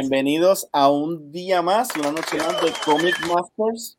[0.00, 3.98] Bienvenidos a un día más, una noche más de Comic Masters.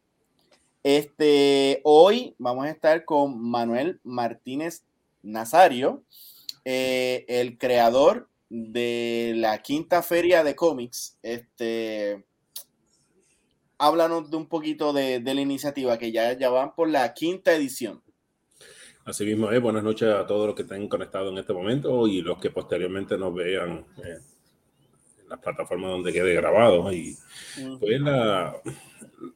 [0.81, 4.86] Este, hoy vamos a estar con Manuel Martínez
[5.23, 6.02] Nazario,
[6.64, 11.17] eh, el creador de la quinta feria de cómics.
[11.22, 12.23] Este,
[13.78, 18.02] háblanos de un poquito de, la iniciativa que ya, ya van por la quinta edición.
[19.03, 22.22] Así mismo es, buenas noches a todos los que estén conectados en este momento y
[22.22, 24.19] los que posteriormente nos vean eh,
[25.30, 26.91] las plataformas donde quede grabado.
[26.91, 27.16] Y
[27.80, 28.55] pues la,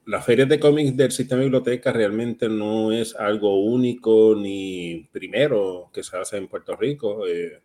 [0.06, 5.90] la feria de cómics del sistema de biblioteca realmente no es algo único ni primero
[5.94, 7.28] que se hace en Puerto Rico.
[7.28, 7.62] Eh,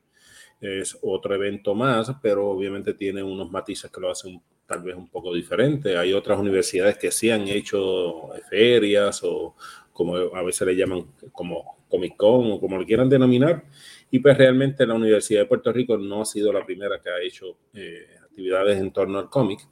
[0.61, 5.09] es otro evento más, pero obviamente tiene unos matices que lo hacen tal vez un
[5.09, 5.97] poco diferente.
[5.97, 9.55] Hay otras universidades que sí han hecho ferias o
[9.93, 13.65] como a veces le llaman como Comic Con o como lo quieran denominar.
[14.11, 17.21] Y pues realmente la Universidad de Puerto Rico no ha sido la primera que ha
[17.21, 18.07] hecho eh,
[18.39, 19.67] actividades en torno al cómic.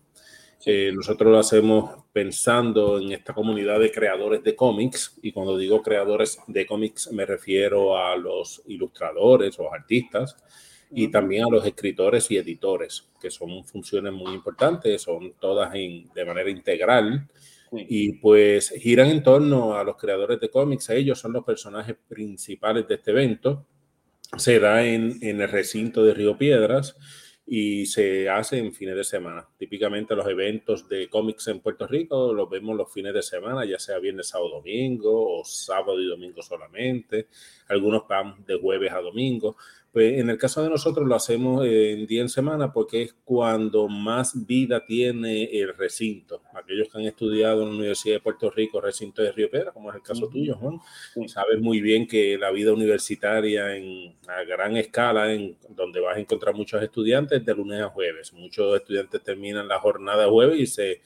[0.65, 5.83] Eh, nosotros lo hacemos pensando en esta comunidad de creadores de cómics, y cuando digo
[5.83, 10.37] creadores de cómics me refiero a los ilustradores o artistas,
[10.91, 16.25] y también a los escritores y editores, que son funciones muy importantes, son todas de
[16.25, 17.29] manera integral
[17.73, 22.87] y pues giran en torno a los creadores de cómics, ellos son los personajes principales
[22.89, 23.67] de este evento.
[24.37, 26.97] Se da en, en el recinto de Río Piedras
[27.49, 29.47] y se hace en fines de semana.
[29.57, 33.79] Típicamente los eventos de cómics en Puerto Rico los vemos los fines de semana, ya
[33.79, 37.29] sea viernes, sábado, domingo o sábado y domingo solamente.
[37.69, 39.57] Algunos van de jueves a domingo,
[39.97, 43.89] pues en el caso de nosotros lo hacemos en día en semana porque es cuando
[43.89, 46.43] más vida tiene el recinto.
[46.53, 49.89] Aquellos que han estudiado en la Universidad de Puerto Rico, recinto de Río Pedra, como
[49.89, 50.81] es el caso tuyo, Juan,
[51.29, 56.21] sabes muy bien que la vida universitaria en, a gran escala, en donde vas a
[56.21, 58.35] encontrar muchos estudiantes de lunes a jueves.
[58.35, 61.01] Muchos estudiantes terminan la jornada jueves y se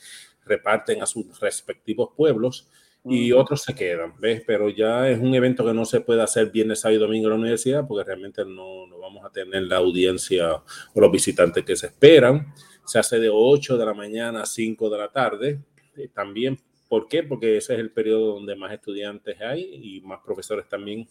[0.45, 2.69] reparten a sus respectivos pueblos
[3.05, 4.43] y otros se quedan, ¿ves?
[4.47, 7.31] Pero ya es un evento que no se puede hacer viernes, sábado y domingo en
[7.31, 11.77] la universidad porque realmente no, no vamos a tener la audiencia o los visitantes que
[11.77, 12.53] se esperan.
[12.85, 15.61] Se hace de 8 de la mañana a 5 de la tarde.
[15.97, 17.23] Eh, también, ¿por qué?
[17.23, 21.09] Porque ese es el periodo donde más estudiantes hay y más profesores también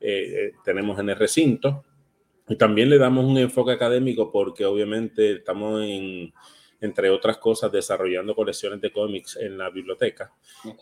[0.00, 1.84] eh, eh, tenemos en el recinto.
[2.48, 6.32] Y también le damos un enfoque académico porque obviamente estamos en
[6.82, 10.32] entre otras cosas, desarrollando colecciones de cómics en la biblioteca.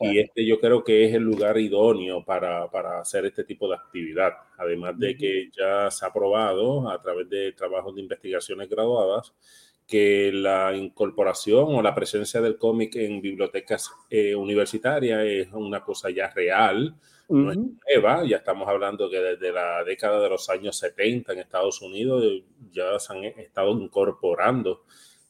[0.00, 3.76] Y este yo creo que es el lugar idóneo para, para hacer este tipo de
[3.76, 4.32] actividad.
[4.56, 9.34] Además de que ya se ha probado a través de trabajos de investigaciones graduadas
[9.86, 16.08] que la incorporación o la presencia del cómic en bibliotecas eh, universitarias es una cosa
[16.10, 16.94] ya real,
[17.28, 21.38] no es nueva, ya estamos hablando que desde la década de los años 70 en
[21.40, 22.24] Estados Unidos
[22.72, 24.84] ya se han estado incorporando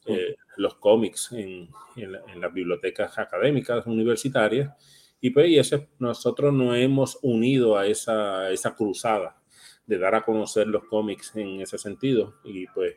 [0.05, 4.71] eh, los cómics en, las bibliotecas académicas universitarias.
[5.19, 9.37] Y pues nosotros nos hemos unido a esa, cruzada
[9.85, 12.35] de dar a conocer los cómics en ese sentido.
[12.43, 12.95] Y pues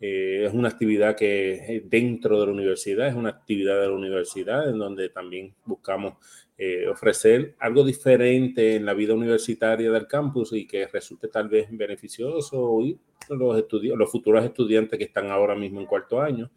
[0.00, 4.68] eh, es una actividad que dentro de la universidad, es una actividad de la universidad
[4.68, 6.14] en donde también buscamos
[6.62, 11.68] eh, ofrecer algo diferente en la vida universitaria del campus y que resulte tal vez
[11.70, 12.98] beneficioso y
[13.30, 13.64] los,
[13.96, 16.50] los futuros estudiantes que están ahora mismo en cuarto año,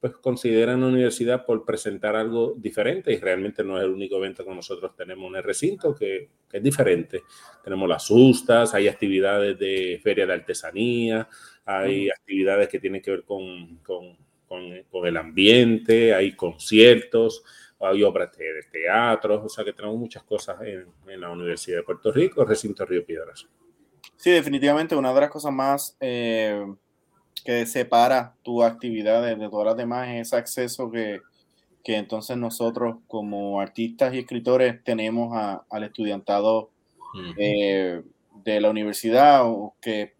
[0.00, 4.44] pues consideran la universidad por presentar algo diferente y realmente no es el único evento
[4.44, 7.22] que nosotros tenemos en el recinto, que, es diferente.
[7.62, 11.28] Tenemos las sustas, hay actividades de feria de artesanía,
[11.64, 14.16] hay actividades que tienen que ver con, con,
[14.48, 17.44] con, el ambiente, hay conciertos,
[17.78, 21.82] hay obras de, teatro, o sea que tenemos muchas cosas en, en la Universidad de
[21.82, 23.46] Puerto Rico, recinto Río Piedras.
[24.16, 26.62] Sí, definitivamente una de las cosas más eh,
[27.44, 31.20] que separa tu actividad de, todas las demás es ese acceso que,
[31.82, 35.36] que, entonces nosotros como artistas y escritores tenemos
[35.68, 36.70] al estudiantado
[37.36, 38.02] eh,
[38.44, 40.14] de la universidad o que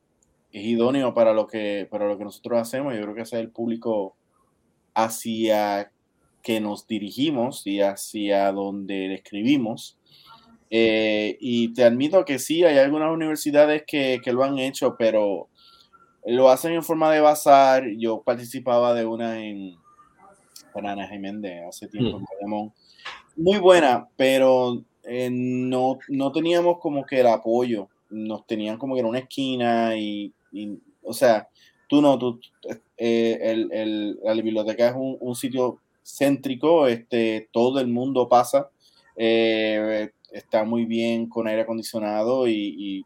[0.53, 2.95] es idóneo para lo que, para lo que nosotros hacemos.
[2.95, 4.17] Yo creo que ese es el público
[4.95, 5.93] hacia
[6.43, 9.99] que nos dirigimos y hacia donde escribimos.
[10.71, 15.49] Eh, y te admito que sí, hay algunas universidades que, que, lo han hecho, pero
[16.25, 17.85] lo hacen en forma de bazar.
[17.97, 19.77] Yo participaba de una en
[20.75, 22.71] Ana Jiménez hace tiempo mm.
[23.37, 27.89] Muy buena, pero eh, no, no teníamos como que el apoyo.
[28.11, 30.33] Nos tenían como que en una esquina y,
[31.03, 31.49] o sea,
[31.89, 32.41] tú no, tú,
[32.97, 38.69] eh, el, el, la biblioteca es un, un, sitio céntrico, este, todo el mundo pasa.
[39.17, 43.05] Eh, está muy bien con aire acondicionado y,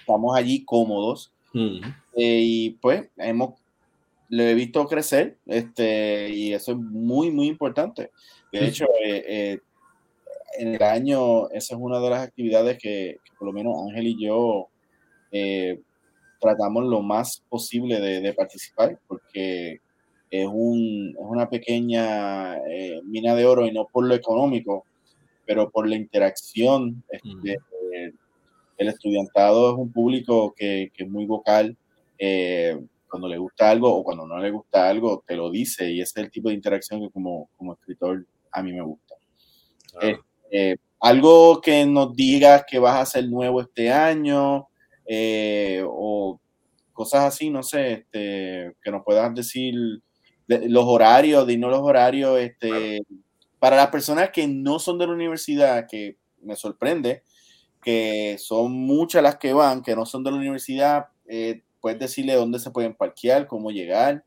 [0.00, 1.32] estamos allí cómodos.
[2.14, 3.54] Eh, y pues hemos
[4.30, 8.10] lo he visto crecer este, y eso es muy, muy importante.
[8.52, 9.58] De hecho, eh, eh,
[10.58, 14.22] en el año, esa es una de las actividades que, por lo menos Ángel y
[14.22, 14.68] yo
[16.40, 19.80] tratamos lo más posible de, participar, porque
[20.30, 22.58] es, un, es una pequeña
[23.04, 24.84] mina de oro y no por lo económico,
[25.46, 27.02] pero por la interacción.
[27.10, 27.56] Este,
[28.78, 31.76] el estudiantado es un público que, que es muy vocal
[33.08, 36.20] cuando le gusta algo o cuando no le gusta algo, te lo dice y ese
[36.20, 39.14] es el tipo de interacción que como, como escritor a mí me gusta.
[40.50, 44.68] Eh, algo que nos digas que vas a hacer nuevo este año
[45.06, 46.40] eh, o
[46.92, 49.74] cosas así, no sé, este, que nos puedas decir
[50.46, 53.02] los horarios, dinos los horarios, este,
[53.58, 57.22] para las personas que no son de la universidad, que me sorprende,
[57.82, 62.34] que son muchas las que van, que no son de la universidad, eh, ¿Puedes decirle
[62.34, 64.24] dónde se pueden parquear, cómo llegar?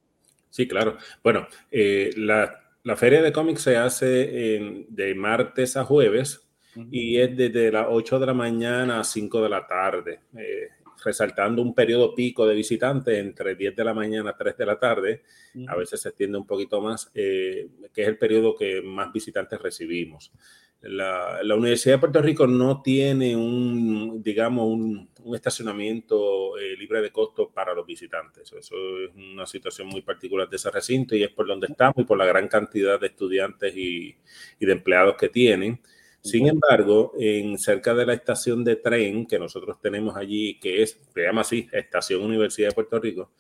[0.50, 0.98] Sí, claro.
[1.24, 2.60] Bueno, eh, la,
[2.96, 6.48] feria de cómics se hace de martes a jueves
[6.90, 10.70] y es desde las 8 de la mañana a 5 de la tarde, eh,
[11.04, 14.80] resaltando un periodo pico de visitantes entre 10 de la mañana a 3 de la
[14.80, 15.24] tarde.
[15.68, 19.62] A veces se extiende un poquito más, eh, que es el periodo que más visitantes
[19.62, 20.32] recibimos
[20.82, 27.52] la, Universidad de Puerto Rico no tiene un, digamos, un, estacionamiento eh, libre de costo
[27.52, 28.52] para los visitantes.
[28.52, 32.04] Eso es una situación muy particular de ese recinto y es por donde estamos y
[32.04, 34.16] por la gran cantidad de estudiantes y,
[34.60, 35.80] y de empleados que tienen.
[36.22, 41.00] Sin embargo, en cerca de la estación de tren que nosotros tenemos allí, que es,
[41.14, 43.32] se llama así, Estación Universidad de Puerto Rico,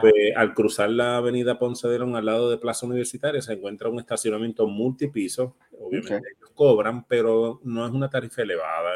[0.00, 3.90] pues, al cruzar la avenida Ponce de León al lado de Plaza Universitaria se encuentra
[3.90, 5.56] un estacionamiento multipiso.
[5.78, 8.90] Obviamente ellos cobran, pero no es una tarifa elevada.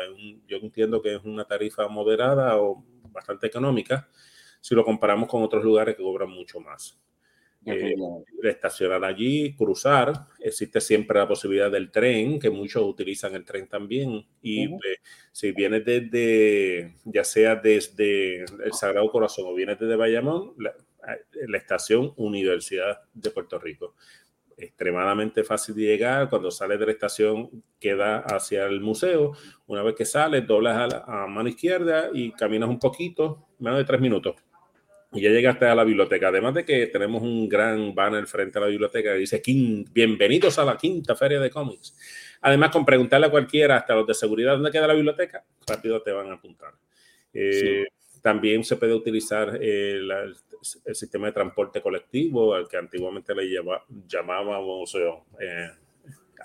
[0.46, 4.08] yo entiendo que es una tarifa moderada o bastante económica
[4.60, 6.98] si lo comparamos con otros lugares que cobran mucho más
[7.66, 7.94] eh,
[8.42, 10.26] estacionar allí, cruzar.
[10.40, 14.26] Existe siempre la posibilidad del tren, que muchos utilizan el tren también.
[14.42, 14.98] Y pues,
[15.32, 20.74] si vienes desde, ya sea desde el Sagrado Corazón o vienes desde Bayamón, la,
[21.46, 23.94] la estación Universidad de Puerto Rico.
[24.56, 26.30] Extremadamente fácil de llegar.
[26.30, 29.32] Cuando sales de la estación, queda hacia el museo.
[29.66, 33.84] Una vez que sales, doblas a, a mano izquierda y caminas un poquito, menos de
[33.84, 34.36] tres minutos
[35.14, 36.28] y ya llegaste a la biblioteca.
[36.28, 39.40] Además de que tenemos un gran banner frente a la biblioteca que dice
[39.92, 41.96] bienvenidos a la quinta feria de cómics.
[42.40, 45.44] Además, con preguntarle a cualquiera, hasta los de seguridad, ¿dónde queda la biblioteca?
[45.66, 46.72] Rápido te van a apuntar.
[47.32, 47.86] Eh,
[48.20, 50.36] también se puede utilizar eh, el,
[50.94, 53.48] sistema de transporte colectivo, al que antiguamente le
[54.06, 54.94] llamábamos
[55.40, 55.70] eh,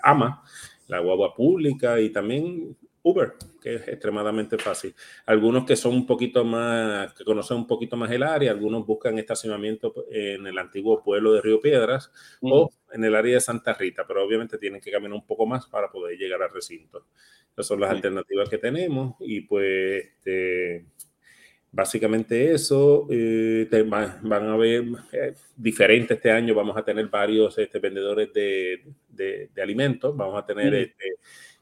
[0.02, 0.42] AMA,
[0.88, 4.94] la guagua pública, y también Uber, que es extremadamente fácil.
[5.26, 9.18] Algunos que son un poquito más, que conocen un poquito más el área, algunos buscan
[9.18, 12.10] estacionamiento en el antiguo pueblo de Río Piedras
[12.42, 15.66] o en el área de Santa Rita, pero obviamente tienen que caminar un poco más
[15.66, 17.06] para poder llegar al recinto.
[17.52, 20.84] Esas son las alternativas que tenemos y pues este,
[21.72, 23.06] básicamente eso.
[23.10, 28.84] Eh, van, a ver eh, diferente este año, vamos a tener varios este, vendedores de,
[29.08, 30.74] de, alimentos, vamos a tener...
[30.74, 31.16] Este,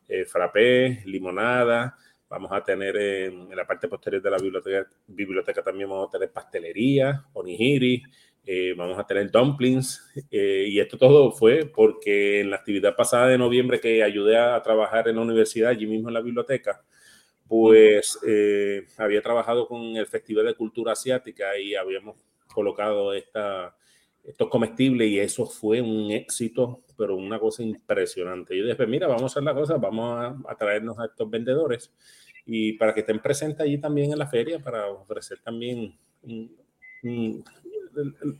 [0.08, 1.96] eh, frappé, limonada.
[2.28, 6.30] Vamos a tener en, la parte posterior de la biblioteca, biblioteca también vamos a tener
[6.30, 8.02] pastelería, onigiri,
[8.44, 10.10] eh, vamos a tener dumplings.
[10.30, 14.62] Eh, y esto todo fue porque en la actividad pasada de noviembre que ayudé a,
[14.62, 16.82] trabajar en la universidad, allí mismo en la biblioteca,
[17.46, 23.74] pues eh, había trabajado con el Festival de Cultura Asiática y habíamos colocado esta,
[24.28, 28.56] estos comestibles y eso fue un éxito, pero una cosa impresionante.
[28.56, 31.90] Yo dije, mira, vamos a hacer la cosa, vamos a, traernos a estos vendedores
[32.44, 35.96] y para que estén presentes allí también en la feria, para ofrecer también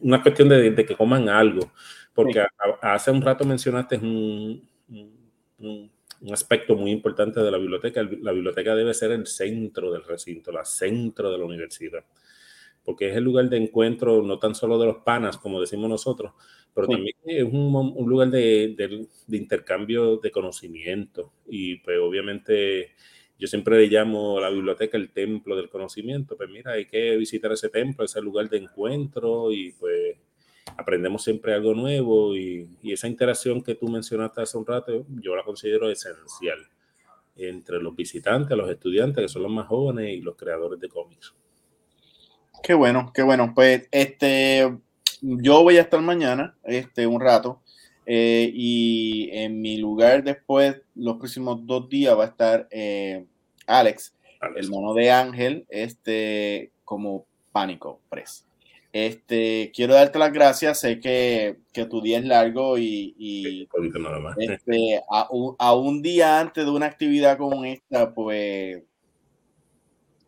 [0.01, 1.73] una cuestión de, que coman algo,
[2.13, 2.45] porque
[2.83, 4.69] hace un rato mencionaste un,
[5.59, 5.91] un,
[6.33, 8.03] aspecto muy importante de la biblioteca.
[8.21, 12.05] La biblioteca debe ser el centro del recinto, la centro de la universidad
[12.89, 16.33] porque es el lugar de encuentro no tan solo de los panas, como decimos nosotros,
[16.73, 21.35] pero también es un, lugar de, intercambio de conocimiento.
[21.47, 22.93] Y pues obviamente
[23.39, 26.35] yo siempre le llamo a la biblioteca el templo del conocimiento.
[26.35, 30.17] Pues mira, hay que visitar ese templo, ese lugar de encuentro y pues
[30.79, 35.37] aprendemos siempre algo nuevo y, y esa interacción que tú mencionaste hace un rato, yo
[35.37, 36.61] la considero esencial
[37.37, 41.35] entre los visitantes, los estudiantes, que son los más jóvenes, y los creadores de cómics.
[42.63, 43.53] Qué bueno, qué bueno.
[43.55, 44.77] Pues este,
[45.21, 47.61] yo voy a estar mañana, este, un rato,
[48.07, 53.27] eh, y en mi lugar después, los próximos dos días va a estar eh,
[53.67, 54.15] Alex,
[54.57, 58.45] el mono de Ángel, este, como Pánico Press.
[58.93, 63.69] Este, quiero darte las gracias, sé que, que tu día es largo y, y
[64.39, 68.83] este, a, un, a, un, día antes de una actividad como esta, pues,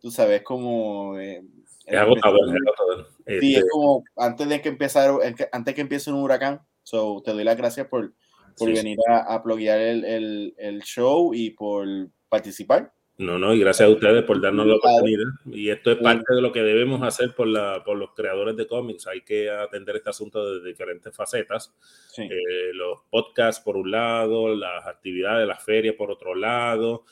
[0.00, 1.18] tú sabes, como...
[1.18, 1.42] Eh,
[1.90, 3.09] es agotador, es agotador.
[3.26, 5.12] Sí, es este como antes de que empezar,
[5.52, 8.12] antes que empiece un huracán, so, te doy las gracias por,
[8.56, 9.42] por venir a, a
[9.76, 11.87] el, el, el show y por
[12.28, 12.92] participar.
[13.20, 15.26] No, no, y gracias a ustedes por darnos la oportunidad.
[15.44, 18.66] Y esto es parte de lo que debemos hacer por, la, por los creadores de
[18.66, 19.06] cómics.
[19.06, 21.75] Hay que atender este asunto de diferentes facetas.
[22.16, 27.04] Eh, los podcasts por un lado, las actividades, las ferias por otro lado,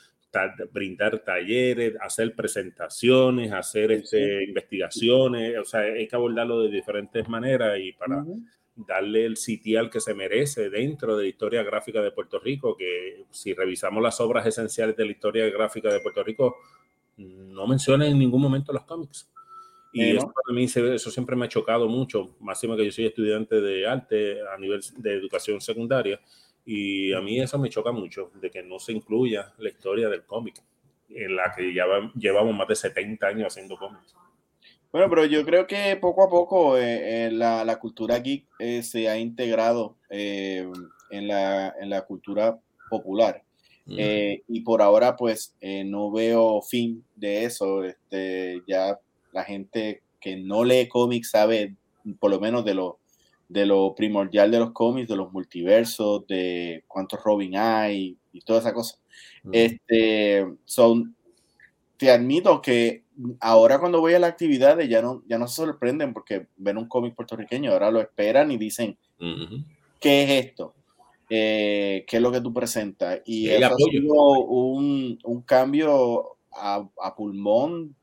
[0.73, 5.58] brindar talleres, hacer presentaciones, hacer este, investigaciones.
[5.58, 8.25] O sea, hay que abordarlo de diferentes maneras y para
[8.87, 13.25] darle el sitial que se merece dentro de la historia gráfica de Puerto Rico, que
[13.30, 16.56] si revisamos las obras esenciales de la historia gráfica de Puerto Rico,
[17.16, 19.28] no menciona en ningún momento los cómics.
[19.92, 23.61] Y eso para mí eso siempre me ha chocado mucho, máximo que yo soy estudiante
[23.61, 26.20] de arte a nivel de educación secundaria,
[26.70, 30.25] y a mí eso me choca mucho, de que no se incluya la historia del
[30.25, 30.62] cómic,
[31.08, 34.14] en la que ya llevamos más de 70 años haciendo cómics.
[34.92, 38.82] Bueno, pero yo creo que poco a poco eh, eh, la, la, cultura geek eh,
[38.82, 40.70] se ha integrado en,
[41.26, 42.58] la, en, la, cultura
[42.90, 43.42] popular.
[43.87, 45.56] y por ahora, pues,
[45.87, 47.82] no veo fin de eso.
[47.82, 48.98] Este, ya
[49.32, 51.76] la gente que no lee cómics sabe
[52.20, 52.98] por lo menos de lo,
[53.49, 58.61] de lo primordial de los cómics, de los multiversos, de cuántos Robin hay y toda
[58.61, 58.99] esa cosa.
[59.50, 61.17] Este, son,
[61.97, 63.05] te admito que
[63.40, 66.88] ahora cuando voy a las actividades ya no, ya no se sorprenden porque ven un
[66.88, 68.99] cómic puertorriqueño, ahora lo esperan y dicen,
[69.99, 70.75] ¿qué es esto?
[71.31, 73.21] Eh, ¿Qué es lo que tú presentas?
[73.25, 77.95] Y eso ha sido un, un cambio a, a, pulmón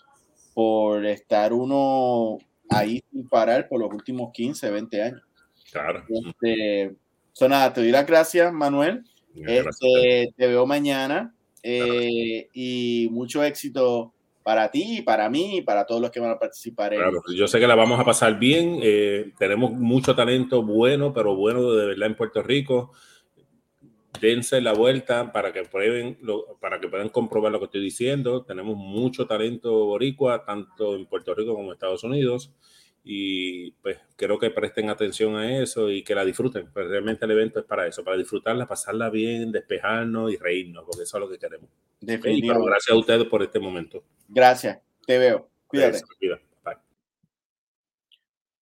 [0.54, 2.38] por estar uno
[2.70, 5.22] ahí sin parar por los últimos 15, 20 años.
[5.75, 6.05] Claro.
[6.10, 6.96] Este,
[7.50, 9.03] nada, te doy las gracias, Manuel.
[9.36, 16.00] Este, te veo mañana eh, y mucho éxito para ti, para mí y para todos
[16.00, 16.94] los que van a participar.
[16.94, 17.01] En...
[17.01, 18.79] Claro, yo sé que la vamos a pasar bien.
[18.82, 22.94] Eh, tenemos mucho talento bueno, pero bueno de verdad en Puerto Rico.
[24.22, 26.17] Dense la vuelta para que prueben,
[26.62, 28.46] para que puedan comprobar lo que estoy diciendo.
[28.46, 32.53] Tenemos mucho talento boricua, tanto en Puerto Rico como en Estados Unidos
[33.07, 37.31] y pues creo que presten atención a eso y que la disfruten, pues realmente el
[37.31, 41.29] evento es para eso, para disfrutarla, pasarla bien, despejarnos y reírnos, porque eso es lo
[41.29, 41.69] que queremos.
[42.01, 44.03] gracias a ustedes por este momento.
[44.27, 45.47] Gracias, te veo.
[45.67, 46.01] Cuídate.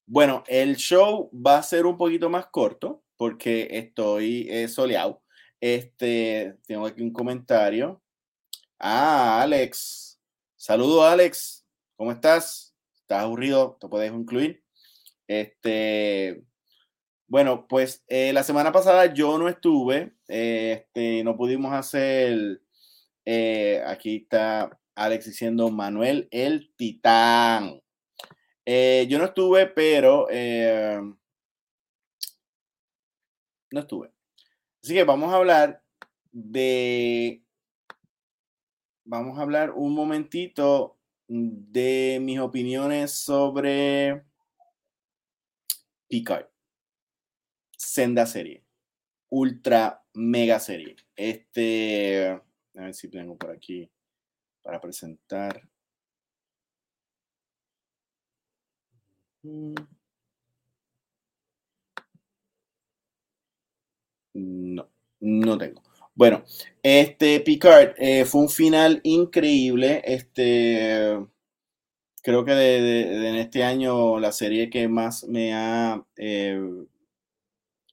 [0.06, 5.24] Bueno, el show va a ser un poquito más corto porque estoy eh, soleado.
[5.62, 8.02] Este, tengo aquí un comentario.
[8.78, 10.20] Ah, Alex.
[10.58, 11.66] Saludo, Alex.
[11.96, 12.73] ¿Cómo estás?
[13.22, 14.64] Aburrido, te puedes incluir.
[15.28, 16.44] Este,
[17.28, 22.62] bueno, pues eh, la semana pasada yo no estuve, este, no pudimos hacer,
[23.26, 27.82] eh, aquí está Alex diciendo Manuel el Titán.
[28.66, 30.28] Eh, yo no estuve, pero
[33.72, 34.12] no estuve.
[34.84, 35.82] Así que vamos a hablar
[36.32, 37.42] de,
[39.06, 44.24] vamos a hablar un momentito de mis opiniones sobre
[46.08, 46.48] Picard.
[47.78, 48.64] Senda serie.
[49.30, 50.96] Ultra mega serie.
[51.16, 52.42] Este, a
[52.74, 53.90] ver si tengo por aquí
[54.62, 55.68] para presentar.
[64.34, 64.90] No,
[65.20, 65.82] no tengo.
[66.16, 66.44] Bueno,
[66.84, 70.02] este Picard eh, fue un final increíble.
[70.06, 71.18] Este,
[72.22, 76.60] creo que de, en este año la serie que más me ha eh,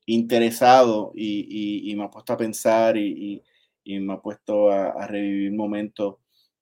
[0.06, 3.42] interesado y, me ha puesto a pensar y,
[3.84, 6.16] me ha puesto a, revivir momentos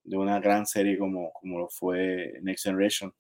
[0.04, 3.12] de una gran serie como, como fue Next Generation.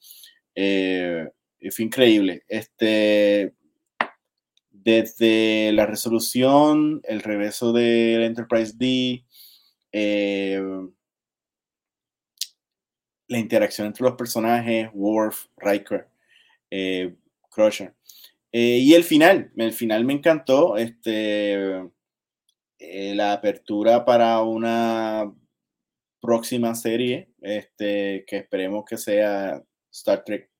[0.54, 1.28] Eh,
[1.72, 2.44] fue increíble.
[2.48, 3.54] Este,
[4.84, 9.24] desde la resolución, el regreso del Enterprise D,
[9.92, 10.62] eh,
[13.28, 16.08] la interacción entre los personajes, Worf, Riker,
[16.70, 17.16] eh,
[17.50, 17.94] Crusher.
[18.52, 20.76] Eh, y el final, el final me encantó.
[20.76, 21.84] Este,
[22.80, 25.34] la apertura para una
[26.20, 30.50] próxima serie, este, que esperemos que sea Star Trek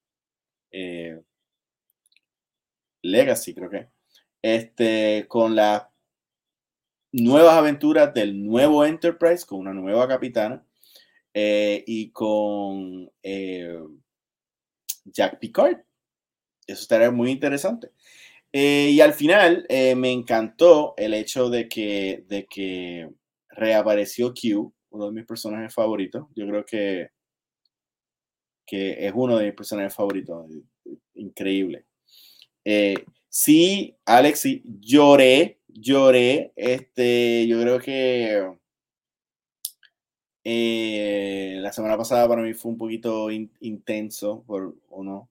[3.03, 3.98] Legacy, creo que
[4.43, 5.85] este, con las
[7.13, 10.65] nuevas aventuras del nuevo Enterprise, con una nueva capitana,
[11.35, 13.79] eh, y con eh,
[15.05, 15.79] Jack Picard,
[16.67, 17.91] eso estaría muy interesante.
[18.53, 23.09] Eh, y al final me encantó el hecho de que, de que
[23.51, 26.27] reapareció Q, uno de mis personajes favoritos.
[26.35, 27.11] Yo creo que,
[28.67, 30.47] que es uno de mis personajes favoritos.
[31.15, 31.85] Increíble.
[33.29, 36.53] Sí, Alex, sí, lloré, lloré.
[36.57, 38.53] Este, yo creo que
[41.61, 45.29] la semana pasada para mí fue un poquito intenso por unos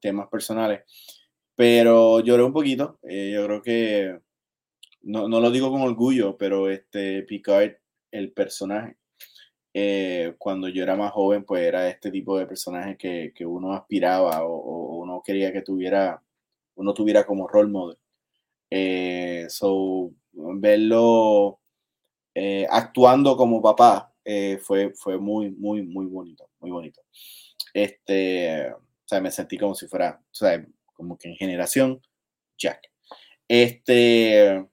[0.00, 0.82] temas personales
[1.58, 3.00] pero lloré un poquito.
[3.02, 4.20] Eh, yo creo que,
[5.02, 7.72] no, no, lo digo con orgullo, pero este Picard,
[8.12, 8.96] el personaje,
[9.74, 13.72] eh, cuando yo era más joven, pues era este tipo de personaje que, que uno
[13.72, 16.22] aspiraba o, uno quería que tuviera,
[16.78, 17.98] uno tuviera como role model.
[18.70, 21.60] Eh, so, verlo
[22.70, 24.14] actuando como papá
[24.62, 27.00] fue, fue muy, muy, muy bonito, muy bonito.
[27.74, 30.64] Este, o sea, me sentí como si fuera, o sea,
[30.94, 32.00] como que en generación
[32.56, 32.90] Jack.
[33.48, 34.66] Este,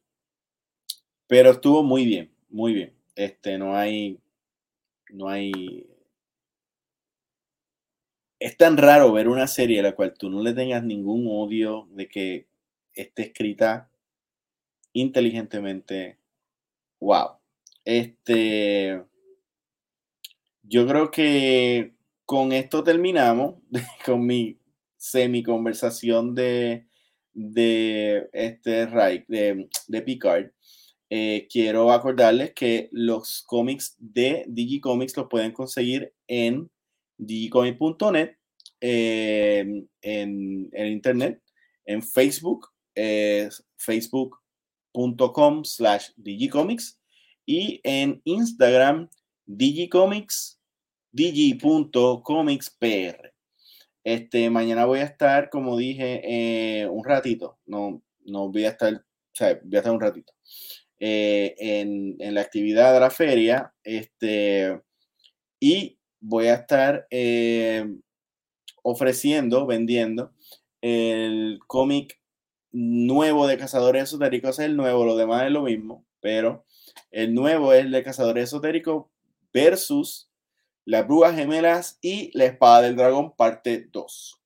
[1.28, 2.94] pero estuvo muy bien, muy bien.
[3.16, 4.20] Este, no hay,
[5.12, 5.88] no hay.
[8.40, 11.88] Es tan raro ver una serie a la cual tú no le tengas ningún odio
[11.92, 12.48] de que
[12.94, 13.90] esté escrita
[14.94, 16.18] inteligentemente.
[17.00, 17.38] Wow.
[17.84, 19.04] Este,
[20.64, 21.94] yo creo que
[22.26, 23.56] con esto terminamos
[24.06, 24.58] con mi
[24.98, 26.88] semi conversación de,
[27.34, 28.88] de este
[29.28, 30.52] de, de Picard.
[31.12, 36.72] Eh, quiero acordarles que los cómics de Digicomics los pueden conseguir en
[37.18, 38.38] digicomic.net,
[38.82, 41.42] en, en, internet,
[41.86, 42.68] en Facebook,
[43.78, 47.00] facebook.com slash digicomics
[47.46, 49.10] y en Instagram
[49.46, 50.60] digicomics,
[51.12, 53.34] digi.comicspr.
[54.04, 57.60] Este, mañana voy a estar, como dije, eh, un ratito.
[57.66, 59.02] No, no voy a estar, o
[59.34, 60.34] sea, voy a estar un ratito.
[61.00, 63.74] Eh, en, en, la actividad de la feria.
[63.84, 64.80] Este,
[65.60, 67.88] y voy a estar eh,
[68.82, 70.34] ofreciendo, vendiendo
[70.82, 72.20] el cómic
[72.72, 74.60] nuevo de Cazadores Esotéricos.
[74.60, 76.66] Es el nuevo, lo demás es lo mismo, pero
[77.12, 79.06] el nuevo es el de Cazadores Esotéricos
[79.54, 80.32] versus
[80.84, 84.42] las Brujas Gemelas y La Espada del Dragón, parte 2.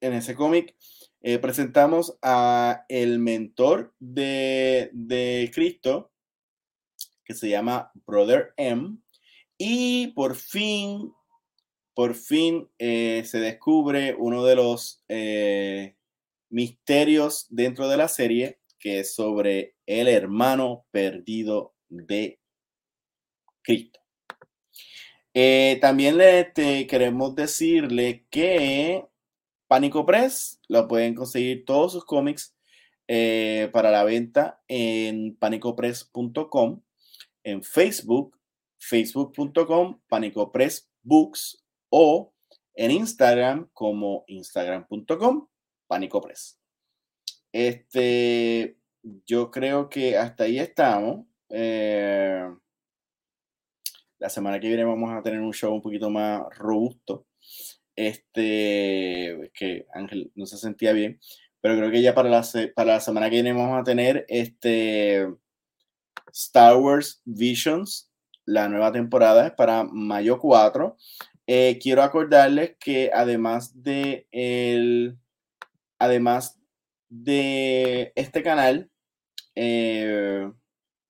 [0.00, 0.74] En ese cómic
[1.22, 6.10] eh, presentamos a el mentor de, de Cristo,
[7.24, 8.98] que se llama Brother M.
[9.58, 11.12] Y por fin,
[11.94, 15.96] por fin eh, se descubre uno de los eh,
[16.50, 22.38] misterios dentro de la serie, que es sobre el hermano perdido de
[23.62, 24.00] Cristo.
[25.32, 29.06] Eh, también le este, queremos decirle que
[29.66, 32.54] Pánico Press lo pueden conseguir todos sus cómics
[33.72, 36.82] para la venta en panicopress.com,
[37.44, 38.35] en Facebook,
[38.88, 42.32] facebook.com, panicopressbooks o
[42.74, 45.48] en Instagram como instagram.com,
[45.86, 46.60] panicopress.
[47.52, 48.76] Este,
[49.26, 51.26] yo creo que hasta ahí estamos.
[51.48, 52.46] Eh,
[54.18, 57.26] la semana que viene vamos a tener un show un poquito más robusto.
[57.96, 61.18] Este, que Ángel no se sentía bien,
[61.62, 65.26] pero creo que ya para la, para la semana que viene vamos a tener este
[66.30, 68.10] Star Wars Visions,
[68.46, 70.96] la nueva temporada es para mayo 4.
[71.46, 75.18] Eh, quiero acordarles que además de el,
[75.98, 76.58] además
[77.08, 78.90] de este canal,
[79.54, 80.50] eh,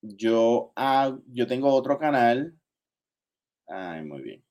[0.02, 0.72] yo,
[1.28, 2.56] yo tengo otro canal
[3.68, 4.42] Ay, muy bien.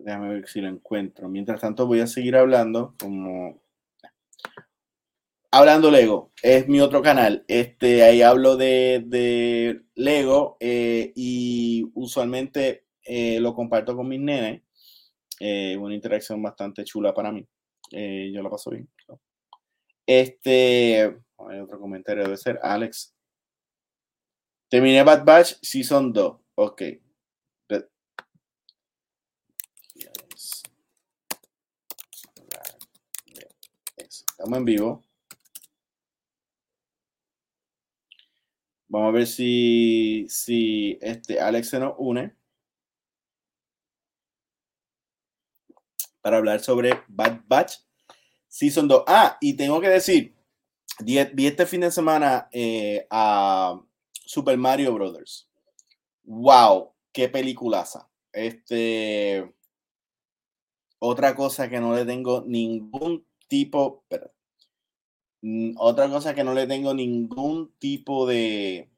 [0.00, 1.28] déjame ver si lo encuentro.
[1.28, 3.63] Mientras tanto, voy a seguir hablando como.
[5.56, 7.44] Hablando Lego, es mi otro canal.
[7.46, 14.62] Este, ahí hablo de, Lego eh, y usualmente eh, lo comparto con mis nenes.
[15.38, 17.46] Eh, una interacción bastante chula para mí.
[17.92, 18.90] yo lo paso bien.
[20.04, 21.02] Este,
[21.48, 23.14] hay otro comentario, debe ser Alex
[24.68, 26.36] Terminé Bad Batch Season 2.
[26.56, 26.82] Ok.
[33.96, 35.04] Estamos en vivo.
[38.88, 42.34] Vamos a ver si, si este Alex se nos une
[46.20, 47.76] para hablar sobre Bad Batch
[48.48, 49.04] Season 2.
[49.06, 50.34] Ah, y tengo que decir,
[51.00, 53.80] vi este fin de semana eh, a
[54.12, 55.48] Super Mario Brothers.
[56.22, 56.94] ¡Wow!
[57.12, 58.08] ¡Qué peliculaza!
[58.32, 59.54] Este.
[60.98, 64.04] otra cosa que no le tengo ningún tipo,
[65.76, 68.90] otra cosa que no le tengo ningún tipo de,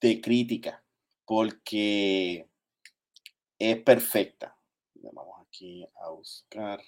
[0.00, 0.84] de crítica,
[1.24, 2.48] porque
[3.58, 4.58] es perfecta.
[4.94, 6.80] Vamos aquí a buscar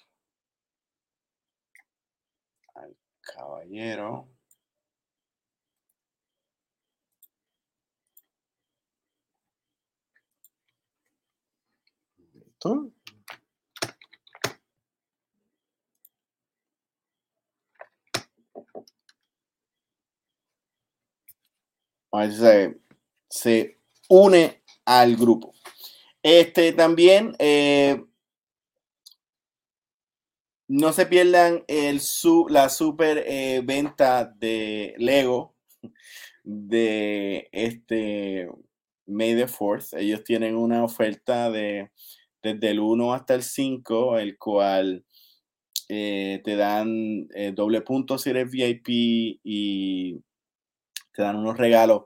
[2.75, 4.29] al caballero.
[22.11, 22.77] Se,
[23.29, 23.77] se
[24.09, 25.53] une al grupo.
[26.23, 28.03] Este también, eh,
[30.67, 35.55] no se pierdan el su, la super eh, venta de Lego
[36.43, 38.49] de este
[39.05, 39.97] May the 4th.
[39.97, 41.91] Ellos tienen una oferta de
[42.41, 45.05] desde el 1 hasta el 5, el cual
[45.89, 48.89] eh, te dan doble punto si eres VIP
[49.43, 50.21] y
[51.17, 52.03] te dan unos regalos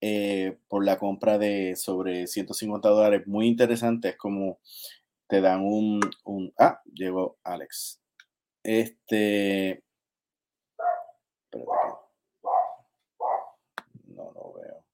[0.00, 4.08] eh, por la compra de sobre 150 dólares muy interesante.
[4.10, 4.60] Es como
[5.28, 8.00] te dan un, un ah, llegó Alex.
[8.62, 9.84] Este,
[14.06, 14.86] no lo veo.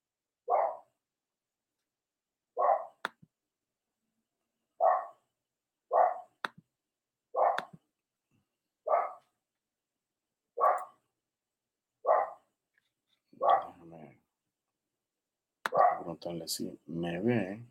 [16.22, 17.62] Preguntarle si me ve.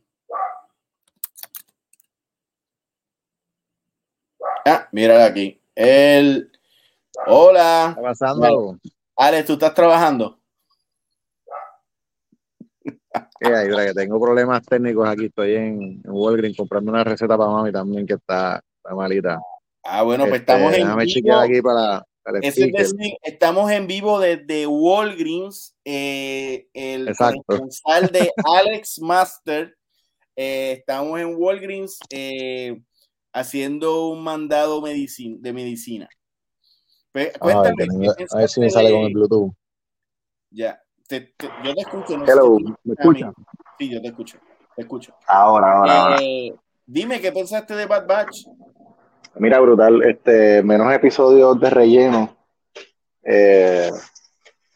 [4.66, 5.60] Ah, mira aquí.
[5.74, 6.52] El.
[7.28, 7.94] Hola.
[7.96, 8.78] ¿Qué pasando?
[9.16, 10.40] Alex, ¿tú estás trabajando?
[12.84, 15.26] ¿Qué que tengo problemas técnicos aquí.
[15.26, 18.62] Estoy en, en Walgreens comprando una receta para mami también que está,
[18.96, 19.40] malita.
[19.84, 20.88] Ah, bueno, pues estamos este, en.
[20.88, 22.06] Déjame chequear aquí para,
[23.24, 29.78] estamos en vivo desde Walgreens, eh, el responsable de Alex Master.
[30.36, 32.82] Eh, estamos en Walgreens eh,
[33.34, 36.10] haciendo un mandado de medicina.
[37.12, 37.86] Pues, cuéntame,
[38.32, 39.54] a ver si me sale con el Bluetooth.
[40.50, 42.18] Ya, yo te escucho.
[42.18, 43.34] No Hello, ¿me escuchas?
[43.78, 44.38] Sí, yo te escucho.
[44.76, 45.14] Te escucho.
[45.28, 46.20] Ahora, ahora, ahora.
[46.86, 48.46] Dime, ¿qué pensaste de Bad Batch?
[49.36, 52.36] Mira, brutal, este, menos episodios de relleno.
[53.24, 53.90] Eh,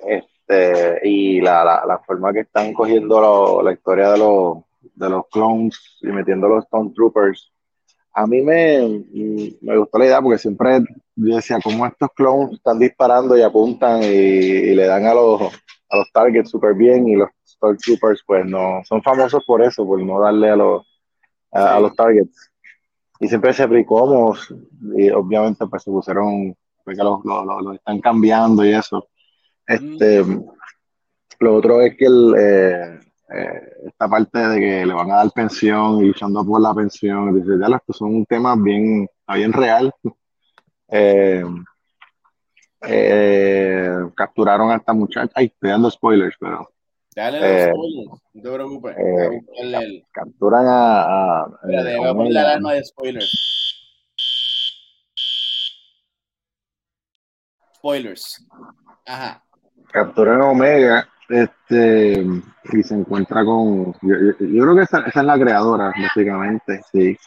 [0.07, 4.57] este, y la, la, forma que están cogiendo la historia de los,
[4.93, 7.51] de los clones y metiendo los Stone Troopers.
[8.13, 9.03] A mí me,
[9.61, 10.79] me gustó la idea porque siempre
[11.15, 15.41] yo decía, ¿cómo estos clones están disparando y apuntan y, le dan a los,
[15.89, 17.29] a los targets súper bien y los
[17.83, 20.85] Troopers pues no, son famosos por eso, por no darle a los,
[21.51, 22.51] a los targets
[23.19, 24.35] y siempre se aplicó
[24.95, 29.07] y obviamente pues se pusieron porque los, están cambiando y eso.
[29.65, 30.23] Este
[31.39, 32.99] lo otro es que el, eh,
[33.33, 37.33] eh, esta parte de que le van a dar pensión y luchando por la pensión
[37.33, 39.91] dice ya son temas bien bien real
[40.87, 41.43] eh,
[44.15, 46.69] capturaron a esta muchacha ay estoy dando spoilers pero
[47.15, 48.95] Dale los eh, spoilers, no te preocupes.
[48.97, 51.03] Eh, capturan a.
[51.03, 53.31] a Espera, a poner la alarma de spoilers.
[57.77, 58.45] Spoilers.
[59.05, 59.41] Ajá.
[59.93, 62.25] Capturan a Omega este,
[62.73, 63.93] y se encuentra con.
[64.01, 67.17] Yo, creo que esa, esa, es la creadora, básicamente, sí.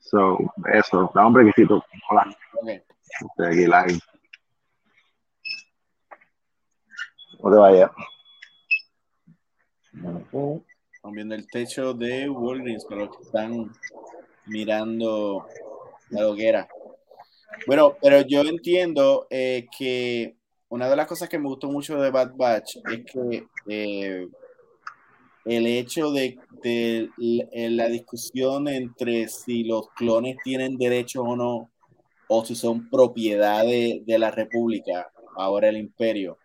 [0.00, 0.38] So,
[0.72, 1.84] eso, da un requisito.
[2.10, 2.36] Hola.
[2.62, 2.82] Okay.
[3.20, 4.00] Estoy aquí live.
[7.40, 7.90] No te vayas.
[9.94, 10.62] Estamos
[11.12, 13.70] viendo el techo de Walgreens para los que están
[14.46, 15.46] mirando
[16.10, 16.68] la hoguera.
[17.66, 20.36] Bueno, pero yo entiendo eh, que
[20.68, 24.28] una de las cosas que me gustó mucho de Bad Batch es que eh,
[25.44, 26.38] el hecho de,
[27.46, 31.70] la discusión entre si los clones tienen derechos o no,
[32.28, 36.38] o si son propiedad de, la República, ahora el Imperio.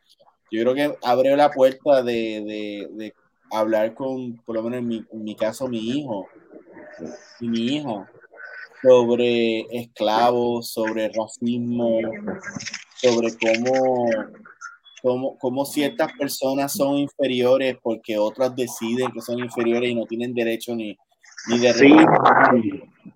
[0.51, 3.13] Yo creo que abrió la puerta de, de
[3.51, 6.27] hablar con, por lo menos en mi, en mi caso, mi hijo.
[7.39, 8.09] Y mi hija
[8.81, 11.99] sobre esclavos, sobre racismo,
[12.95, 14.09] sobre cómo,
[15.01, 20.33] cómo, cómo, ciertas personas son inferiores porque otras deciden que son inferiores y no tienen
[20.33, 20.97] derecho ni,
[21.49, 21.95] ni de sí.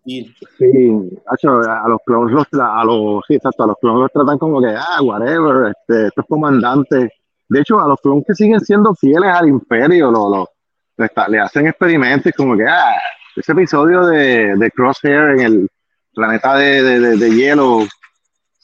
[0.05, 4.61] Sí, a los clones los, a los, sí, exacto, a los clones los tratan como
[4.61, 7.09] que, ah, whatever, este, estos comandantes
[7.53, 10.49] de hecho, a los clones que siguen siendo fieles al imperio, lo, lo,
[10.97, 12.95] le, hacen experimentos como que, ah,
[13.35, 15.69] ese episodio de, de Crosshair en el
[16.13, 17.85] planeta de, de, de, hielo.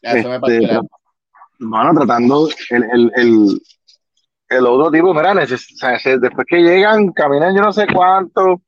[0.01, 0.79] Este,
[1.59, 3.61] bueno, tratando el, el, el,
[4.49, 8.61] el otro tipo, mira, después que llegan, caminan yo no sé cuánto,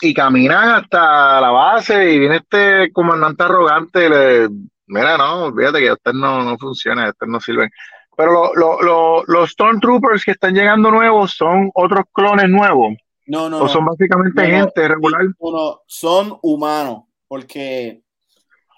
[0.00, 4.48] y caminan hasta la base, y viene este comandante arrogante, le,
[4.86, 7.70] mira, no, fíjate que ustedes no, no funcionan, ustedes no sirven.
[8.16, 12.94] Pero lo, lo, los Stormtroopers que están llegando nuevos son otros clones nuevos.
[13.26, 13.62] No, no.
[13.62, 15.22] O son básicamente gente regular.
[15.40, 18.02] No, son humanos, porque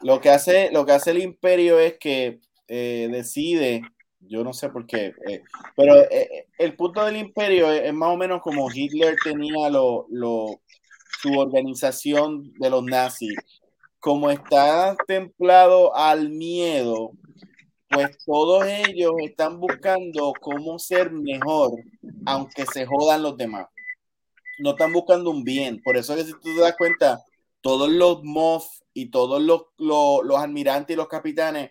[0.02, 3.82] lo que hace, lo que hace el imperio es que eh, decide,
[4.20, 5.42] yo no sé por qué, eh,
[5.76, 10.60] pero eh, el punto del imperio es, más o menos como Hitler tenía lo, lo,
[11.20, 13.34] su organización de los nazis.
[13.98, 17.12] Como está templado al miedo,
[17.94, 21.72] pues todos ellos están buscando cómo ser mejor,
[22.26, 23.68] aunque se jodan los demás.
[24.58, 25.80] No están buscando un bien.
[25.82, 27.24] Por eso que si tú te das cuenta,
[27.60, 31.70] todos los MOF y todos los, los, almirantes y los capitanes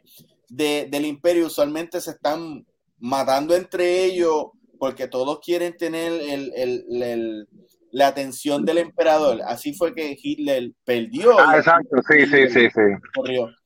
[0.50, 2.66] del imperio usualmente se están
[2.98, 4.48] matando entre ellos
[4.80, 7.48] porque todos quieren tener el,
[7.94, 9.40] la atención del emperador.
[9.46, 11.40] Así fue que Hitler perdió.
[11.40, 12.82] Ah, exacto, sí, sí, sí, sí.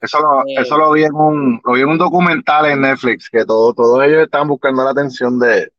[0.01, 3.29] Eso lo, eh, eso lo vi en un, lo vi en un documental en Netflix,
[3.29, 5.71] que todo, todos ellos estaban buscando la atención de,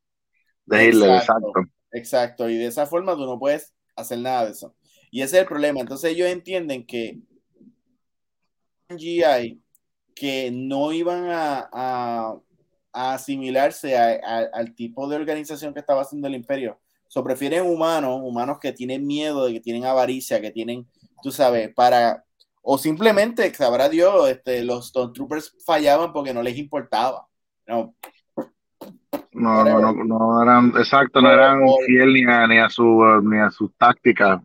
[0.65, 1.53] de Hitler, exacto.
[1.93, 4.75] Exacto, y de esa forma tú no puedes hacer nada de eso.
[5.11, 5.81] Y ese es el problema.
[5.81, 7.19] Entonces ellos entienden que
[8.97, 9.63] GI
[10.15, 12.41] que no iban a, a,
[12.93, 18.73] asimilarse al tipo de organización que estaba haciendo el imperio So, prefieren humanos, humanos que
[18.73, 20.87] tienen miedo, de que tienen avaricia, que tienen,
[21.23, 22.25] tú sabes, para,
[22.63, 27.27] o simplemente, sabrá Dios, este, los Stormtroopers fallaban porque no les importaba.
[27.67, 27.95] No,
[29.33, 33.51] no, no, no, eran, exacto, no eran fieles ni a, ni a su ni a
[33.51, 34.41] sus tácticas.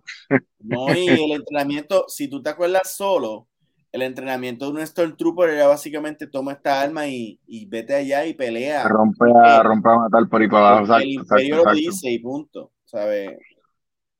[0.59, 3.47] No, y el entrenamiento, si tú te acuerdas solo,
[3.93, 8.33] el entrenamiento de un Stormtrooper era básicamente toma esta arma y, y vete allá y
[8.33, 8.87] pelea.
[8.87, 10.81] Rompe a, rompe a matar por ahí para abajo.
[10.81, 13.37] Exacto, el imperio lo dice y punto, ¿sabes?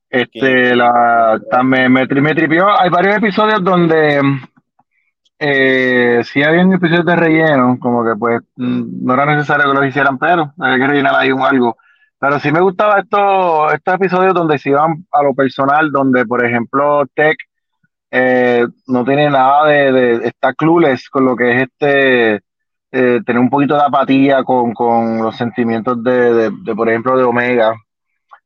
[0.07, 4.21] Este, la, me, me, me, tripió, hay varios episodios donde
[5.39, 9.87] eh, sí había episodios de relleno, como que pues mm, no era necesario que los
[9.87, 11.77] hicieran, pero había que rellenar ahí un algo.
[12.19, 16.45] Pero sí me gustaba estos, estos episodios donde se iban a lo personal, donde por
[16.45, 17.35] ejemplo Tech
[18.15, 22.35] eh, no tiene nada de, de, está clueless con lo que es este
[22.91, 24.71] eh, tener un poquito de apatía con,
[25.17, 27.73] los sentimientos de, por ejemplo de Omega.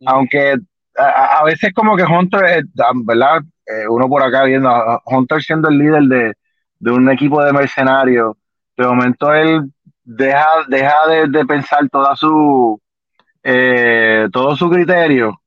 [0.05, 0.55] Aunque
[0.97, 2.63] a, veces como que Hunter eh,
[3.03, 3.41] verdad
[3.89, 6.35] uno por acá viendo a Hunter siendo el líder
[6.79, 8.37] de, un equipo de mercenarios
[8.77, 9.69] de momento él
[10.05, 10.95] deja deja
[11.27, 12.79] de, pensar toda su
[14.31, 15.41] todo su criterio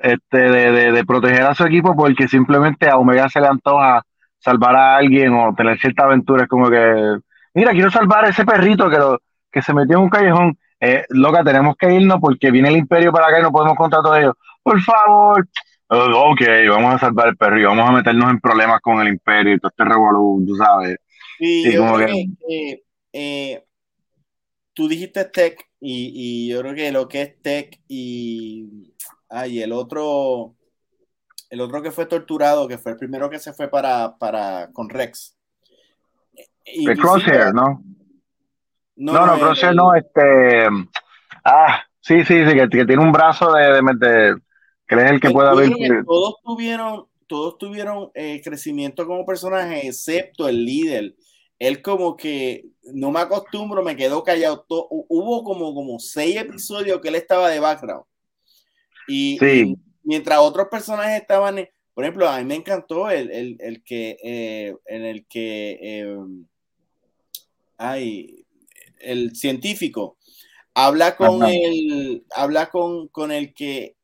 [0.00, 4.02] este, de, de, proteger a su equipo porque simplemente a Omega se le antoja
[4.38, 6.44] salvar a alguien o tener cierta aventura.
[6.44, 7.18] Es como que,
[7.54, 10.58] mira, quiero salvar a ese perrito que, lo, que se metió en un callejón.
[10.80, 14.00] Eh, loca, tenemos que irnos porque viene el imperio para acá y no podemos contra
[14.00, 14.34] todo ellos.
[14.62, 15.48] Por favor.
[15.88, 19.08] Oh, ok, vamos a salvar el perro y vamos a meternos en problemas con el
[19.08, 20.98] imperio y todo este revolú, tú sabes.
[21.40, 22.82] Y yo creo que,
[23.12, 23.64] eh,
[24.74, 28.92] tú dijiste tech y, y yo creo que lo que es tech y
[29.28, 30.54] Ah, y el otro,
[31.50, 34.88] el otro que fue torturado, que fue el primero que se fue para, para con
[34.88, 35.36] Rex.
[36.64, 37.82] De Crosshair, ¿no?
[38.96, 40.66] No, no, Crosshair no, este.
[41.44, 44.40] Ah, sí, sí, sí, que, tiene un brazo de, de,
[44.86, 45.70] que es el que puede haber.
[46.04, 51.14] Todos tuvieron, todos tuvieron eh, crecimiento como personaje, excepto el líder.
[51.58, 54.64] Él como que no me acostumbro, me quedó callado.
[54.68, 58.04] hubo como, como seis episodios que él estaba de background.
[59.08, 59.38] Y,
[60.04, 64.76] mientras otros personajes estaban, por ejemplo, a mí me encantó el, el, el que, eh,
[64.86, 66.18] en el que, eh,
[67.78, 68.46] ay,
[69.00, 70.18] el científico
[70.74, 73.96] habla con el, habla con, con el que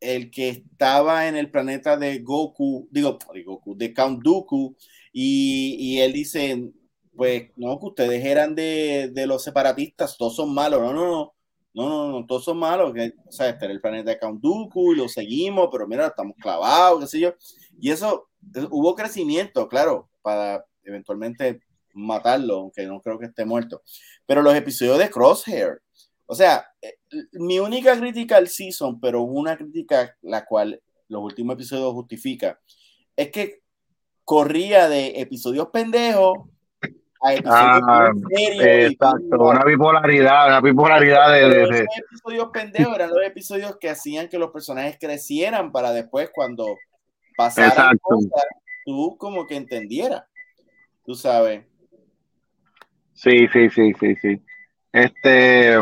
[0.00, 4.76] el que estaba en el planeta de Goku, digo, de Goku, de Count Dooku,
[5.12, 6.70] y, y, él dice,
[7.16, 11.34] pues, no, que ustedes eran de, de, los separatistas, todos son malos, no, no, no,
[11.74, 12.92] no, no, no, todos son malos.
[12.92, 16.36] Que, o sea, este era el planeta de Count y lo seguimos, pero mira, estamos
[16.40, 17.34] clavados, qué sé yo.
[17.80, 18.28] Y eso,
[18.70, 21.60] hubo crecimiento, claro, para eventualmente
[21.94, 23.82] matarlo, aunque no creo que esté muerto.
[24.26, 25.82] Pero los episodios de Crosshair,
[26.26, 26.94] o sea, eh,
[27.32, 32.60] mi única crítica al season, pero una crítica la cual los últimos episodios justifica,
[33.16, 33.62] es que
[34.24, 36.48] corría de episodios pendejos
[37.20, 44.28] Ah, exacto, una bipolaridad, una bipolaridad de, de, episodios pendejos eran los episodios que hacían
[44.28, 46.76] que los personajes crecieran para después cuando
[47.36, 48.30] pasaran cosas,
[48.84, 50.24] tú como que entendieras,
[51.04, 51.64] tú sabes.
[53.14, 54.42] Sí, sí, sí, sí, sí.
[54.92, 55.76] Este,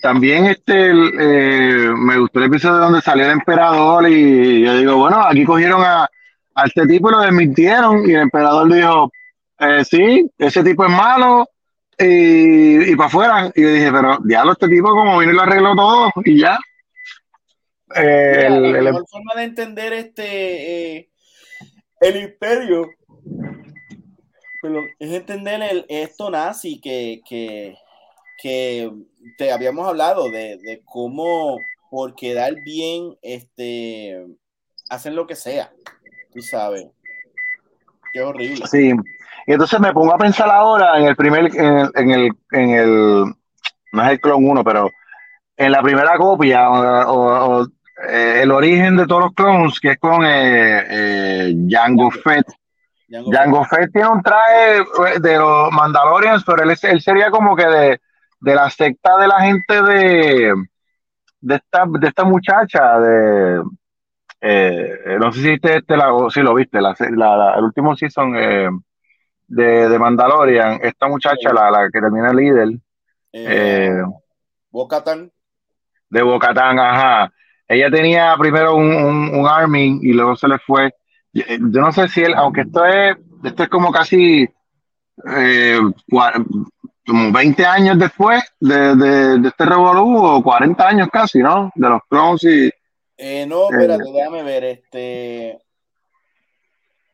[0.00, 5.22] también este, eh, me gustó el episodio donde salió el emperador y yo digo, bueno,
[5.22, 6.08] aquí cogieron a,
[6.54, 9.12] a este tipo y lo desmintieron y el emperador dijo,
[9.62, 11.48] eh, sí, ese tipo es malo
[11.98, 13.52] y, y para afuera.
[13.54, 16.58] Y yo dije, pero diablo, este tipo como vino y lo arregló todo y ya.
[17.94, 21.10] Eh, la mejor forma de entender este eh,
[22.00, 22.88] el imperio
[24.98, 27.76] es entender el, esto nazi que, que,
[28.40, 28.90] que
[29.36, 31.58] te habíamos hablado de, de, cómo
[31.90, 34.24] por quedar bien este
[34.88, 35.72] hacen lo que sea
[36.32, 36.86] tú sabes
[38.12, 38.66] qué horrible.
[38.66, 38.92] Sí.
[39.46, 42.70] Y entonces me pongo a pensar ahora en el primer, en el, en el, en
[42.70, 43.34] el
[43.92, 44.90] no es el clon 1, pero
[45.56, 47.66] en la primera copia, o,
[48.08, 52.46] eh, el origen de todos los clones, que es con eh, eh, Fett.
[53.68, 58.00] Fett tiene un traje eh, de los Mandalorians, pero él, él sería como que de,
[58.40, 60.54] de, la secta de la gente de,
[61.40, 63.62] de, esta, de esta muchacha, de,
[64.42, 65.82] no sé si, este,
[66.30, 68.34] si lo viste, la, la, el último season,
[69.52, 72.68] de, de Mandalorian, esta muchacha, la, la, que termina líder.
[73.32, 74.02] Eh, eh,
[74.70, 75.30] Bocatan.
[76.08, 77.30] De Bocatan, ajá.
[77.68, 78.94] Ella tenía primero un,
[79.34, 80.94] un, army y luego se le fue.
[81.32, 84.48] Yo, no sé si él, aunque esto es, esto es como casi
[85.26, 85.80] eh,
[87.06, 91.70] como 20 años después de, de, de este revolú, o 40 años casi, ¿no?
[91.74, 92.70] De los clones y.
[93.24, 94.64] Eh, no, espérate, déjame ver.
[94.64, 95.58] Este.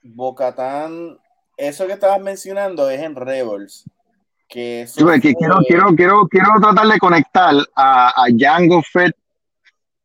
[0.02, 1.18] Bocatán
[1.58, 3.84] eso que estabas mencionando es en Rebels.
[4.48, 9.14] Que, quiero, quiero, quiero, quiero tratar de conectar a, a Jango Fett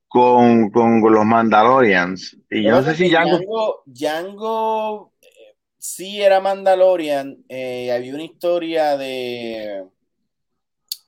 [0.10, 2.36] con, con, los Mandalorians.
[2.50, 3.84] Y yo no sé si Jango.
[3.96, 7.46] Jango, eh, sí era Mandalorian.
[7.48, 9.86] Eh, había una historia de.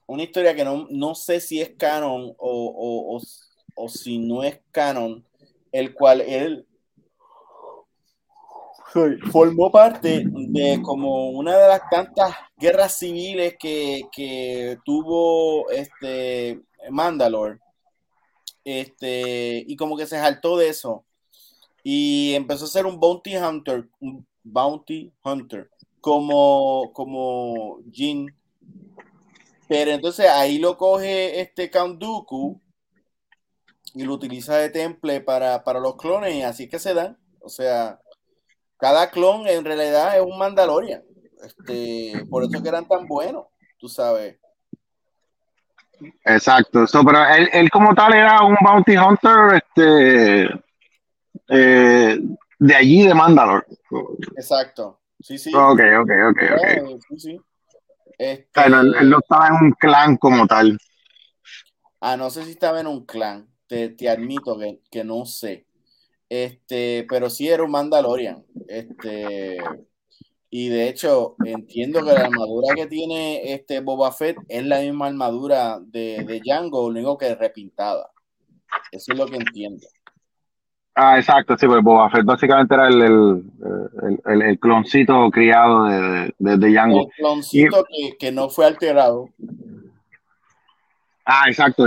[0.06, 3.22] Una historia que no, no sé si es canon o, o, o,
[3.76, 5.26] o si no es canon,
[5.72, 6.66] el cual él
[9.32, 17.60] formó parte de como una de las tantas guerras civiles que, tuvo este Mandalore.
[18.64, 21.06] Este, y como que se saltó de eso.
[21.84, 28.34] Y empezó a ser un bounty hunter, un bounty hunter, como, como Jin.
[29.68, 32.60] Pero entonces ahí lo coge este Count Dooku
[33.96, 37.18] y lo utiliza de temple para, para los clones, y así que se dan.
[37.42, 38.00] O sea,
[38.78, 41.02] cada clon en realidad es un Mandalorian.
[41.42, 43.46] Este, por eso que eran tan buenos,
[43.78, 44.38] tú sabes.
[46.26, 50.44] Exacto, pero él, como tal era un bounty hunter este,
[51.48, 52.20] eh,
[52.60, 53.66] de allí de Mandalore.
[54.36, 55.56] Exacto, sí, sí.
[55.56, 57.02] Ok, ok, ok, ok.
[57.10, 57.42] Sí, sí.
[58.18, 60.78] Este, él, no estaba en un clan como tal.
[62.02, 65.66] Ah, no sé si estaba en un clan, te, te admito que, que no sé.
[66.30, 68.44] Este, pero sí era un Mandalorian.
[68.68, 69.58] Este,
[70.50, 75.08] y de hecho, entiendo que la armadura que tiene este Boba Fett es la misma
[75.08, 78.10] armadura de, de Django, lo único que repintada.
[78.92, 79.86] Eso es lo que entiendo.
[80.96, 86.58] Ah, exacto, sí, pues Boba Fett básicamente era el, el, el, cloncito criado de, de,
[86.58, 87.02] de Django.
[87.02, 89.28] El cloncito que, que, no fue alterado.
[91.26, 91.86] Ah, exacto.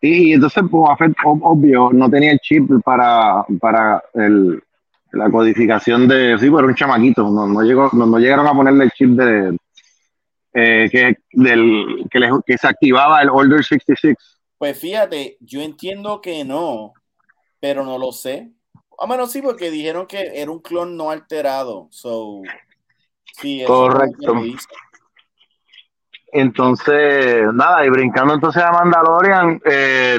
[0.00, 4.62] Y, entonces Boba Fett, obvio, no tenía el chip para, para el,
[5.12, 6.38] la codificación de.
[6.38, 7.28] Sí, pero un chamaquito.
[7.30, 9.56] No, no, llegó, no, llegaron a ponerle el chip de.
[10.52, 14.16] Eh, que, del, que, que se activaba el Order 66.
[14.58, 16.92] Pues fíjate, yo entiendo que no,
[17.60, 18.50] pero no lo sé.
[18.98, 21.88] A menos sí, porque dijeron que era un clon no alterado.
[21.90, 22.42] So,
[23.40, 24.34] sí, Correcto.
[26.32, 30.18] Entonces, nada, y brincando entonces a Mandalorian, eh,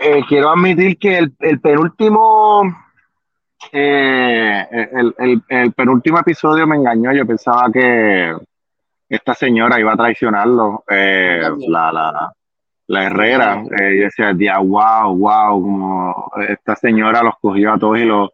[0.00, 2.62] eh, quiero admitir que el, el penúltimo
[3.72, 7.12] eh, el, el, penúltimo episodio me engañó.
[7.12, 8.34] Yo pensaba que
[9.08, 12.32] esta señora iba a traicionarlo, la, la,
[12.86, 13.62] la, Herrera.
[13.62, 18.30] y decía, wow, wow, como esta señora los cogió a todos y los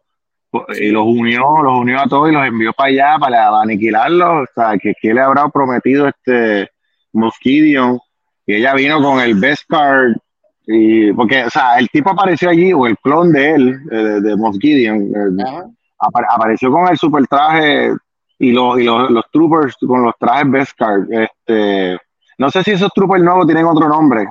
[0.79, 4.49] y los unió, los unió a todos y los envió para allá para aniquilarlos.
[4.49, 6.69] O sea, que, que le habrá prometido este
[7.13, 7.99] Mosquidion.
[8.45, 10.13] Y ella vino con el best card.
[10.67, 14.35] Y, porque, o sea, el tipo apareció allí, o el clon de él, de, de
[14.35, 15.11] Mosquidion,
[15.97, 17.91] apareció con el super traje
[18.39, 21.11] y, los, y los, los, troopers con los trajes best card.
[21.11, 21.97] Este,
[22.37, 24.27] no sé si esos troopers nuevos tienen otro nombre.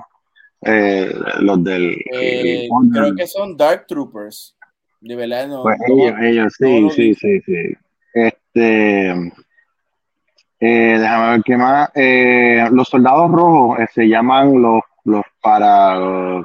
[0.63, 1.97] Eh, los del.
[2.13, 4.57] Eh, creo que son Dark Troopers.
[5.01, 5.63] De verdad, no.
[5.63, 7.77] Pues ellos, ellos, sí, sí, sí, sí.
[8.13, 9.11] Este,
[10.61, 11.91] eh, déjame ver qué más.
[11.95, 16.45] Eh, los soldados rojos eh, se llaman los, los para.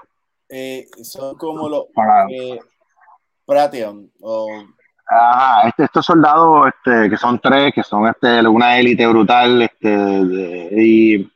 [1.03, 2.27] son como los para,
[4.21, 4.47] o
[5.07, 10.69] Ajá, este, estos soldados, este, que son tres, que son este, una élite brutal, este,
[10.71, 11.31] y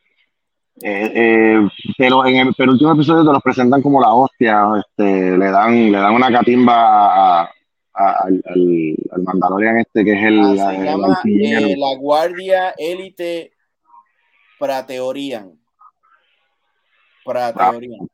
[0.81, 5.51] eh, eh, pero en el penúltimo episodio te los presentan como la hostia, este, le
[5.51, 7.51] dan, le dan una catimba a,
[7.93, 13.51] al, al, Mandalorian este que es el, ah, se llama, eh, la guardia élite
[14.57, 15.51] Prateorian.
[17.25, 18.07] Prateorian.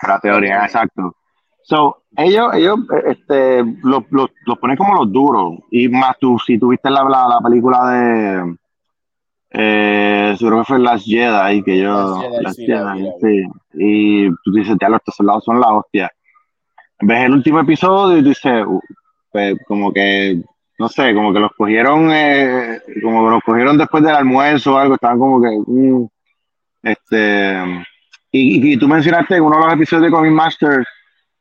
[0.00, 1.16] Prateorian, exacto.
[1.64, 5.58] So, ellos, ellos este, los, los, los, ponen como los duros.
[5.70, 8.56] Y más tú, si tuviste la, la, la película de.
[9.54, 12.22] Eh, seguro que fue Last Jedi, que yo.
[12.40, 13.44] Last Jedi, sí.
[13.74, 16.10] Y tú dices, ya, los soldados son la hostia.
[17.00, 18.80] Ves el último episodio y dices, uh,
[19.30, 20.42] pues, como que.
[20.78, 22.10] No sé, como que los cogieron.
[22.10, 24.94] Eh, como que los cogieron después del almuerzo o algo.
[24.94, 25.50] Estaban como que.
[25.66, 26.06] Mm,
[26.82, 27.84] este.
[28.30, 30.86] Y, y, tú mencionaste en uno de los episodios de Comic Masters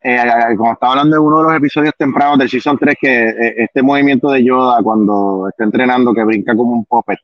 [0.04, 3.54] eh, como estaba hablando de uno de los episodios tempranos del Season 3, que eh,
[3.58, 7.20] este movimiento de Yoda cuando está entrenando, que brinca como un puppet,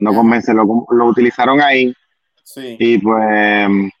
[0.00, 1.94] no convence, lo, lo utilizaron ahí.
[2.42, 2.76] Sí.
[2.78, 3.92] Y pues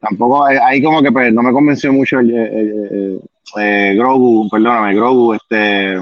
[0.00, 3.20] tampoco, ahí como que pues, no me convenció mucho el,
[3.56, 5.96] eh, Grogu, perdóname, Grogu, este,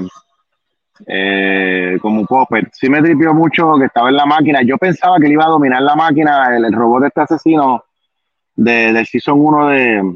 [2.01, 2.69] como un puppet.
[2.73, 4.61] Sí me tripió mucho que estaba en la máquina.
[4.63, 7.83] Yo pensaba que él iba a dominar la máquina, el, robot de este asesino
[8.55, 10.13] de, del Season 1 de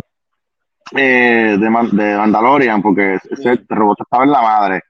[0.94, 4.82] eh, de, de, Mandalorian, porque ese robot estaba en la madre.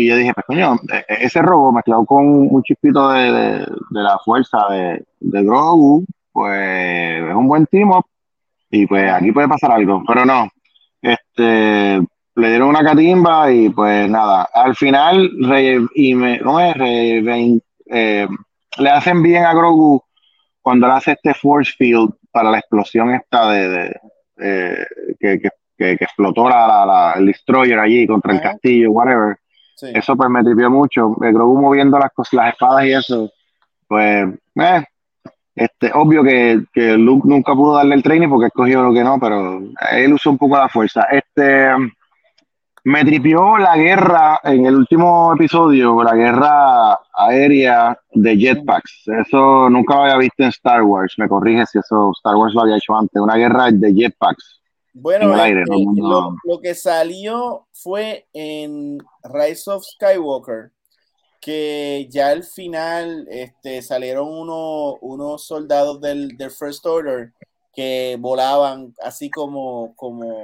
[0.00, 3.66] Y yo dije, pues coño, e, e, ese robot mezclado con un chispito de, de,
[3.90, 8.06] la fuerza de, de, Grogu, pues es un buen team up
[8.70, 10.48] y pues aquí puede pasar algo, pero no.
[11.02, 12.00] Este,
[12.34, 15.30] le dieron una catimba y pues nada, al final
[15.94, 18.26] y me, no es, eh,
[18.78, 20.02] le hacen bien a Grogu
[20.62, 23.96] cuando le hace este force field para la explosión esta de,
[24.38, 24.86] eh,
[25.18, 29.36] que, que, que, explotó la, el destroyer allí contra el castillo, whatever.
[29.82, 31.14] Eso pues me tripió mucho.
[31.18, 33.30] Me Grogu moviendo las cosas, las espadas y eso.
[33.86, 34.84] Pues, eh,
[35.54, 39.18] este, obvio que, que, Luke nunca pudo darle el training porque escogió lo que no,
[39.18, 39.60] pero
[39.92, 41.06] él usó un poco la fuerza.
[41.10, 41.70] Este
[42.84, 49.02] me tripió la guerra en el último episodio, la guerra aérea de jetpacks.
[49.06, 51.14] Eso nunca lo había visto en Star Wars.
[51.18, 53.20] Me corrige si eso Star Wars lo había hecho antes.
[53.20, 54.59] Una guerra de jetpacks.
[54.92, 55.64] Bueno, este,
[56.44, 60.72] lo, que salió fue en Rise of Skywalker,
[61.40, 67.32] que ya al final este, salieron uno, unos soldados del, del First Order
[67.72, 70.42] que volaban así como, como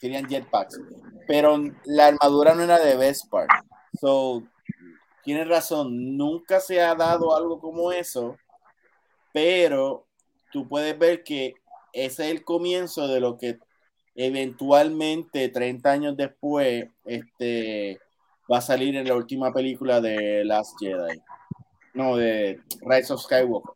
[0.00, 0.78] tenían jetpacks,
[1.26, 3.46] pero la armadura no era de Vespar.
[4.00, 4.42] So,
[5.24, 8.36] tienes razón, nunca se ha dado algo como eso,
[9.32, 10.06] pero
[10.52, 11.54] tú puedes ver que
[11.92, 13.58] ese es el comienzo de lo que
[14.16, 18.00] eventualmente 30 años después este,
[18.50, 21.20] va a salir en la última película de Last Jedi.
[21.94, 23.74] No, de Rise of Skywalker.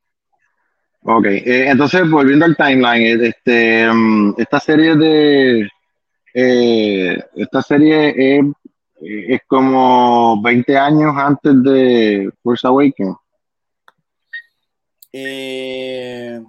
[1.03, 5.69] Ok, eh, entonces volviendo al timeline, este, mm, esta serie de,
[6.35, 8.45] eh, esta serie es,
[9.01, 13.17] es, como 20 años antes de Force Awakens.
[15.13, 16.41] Eh,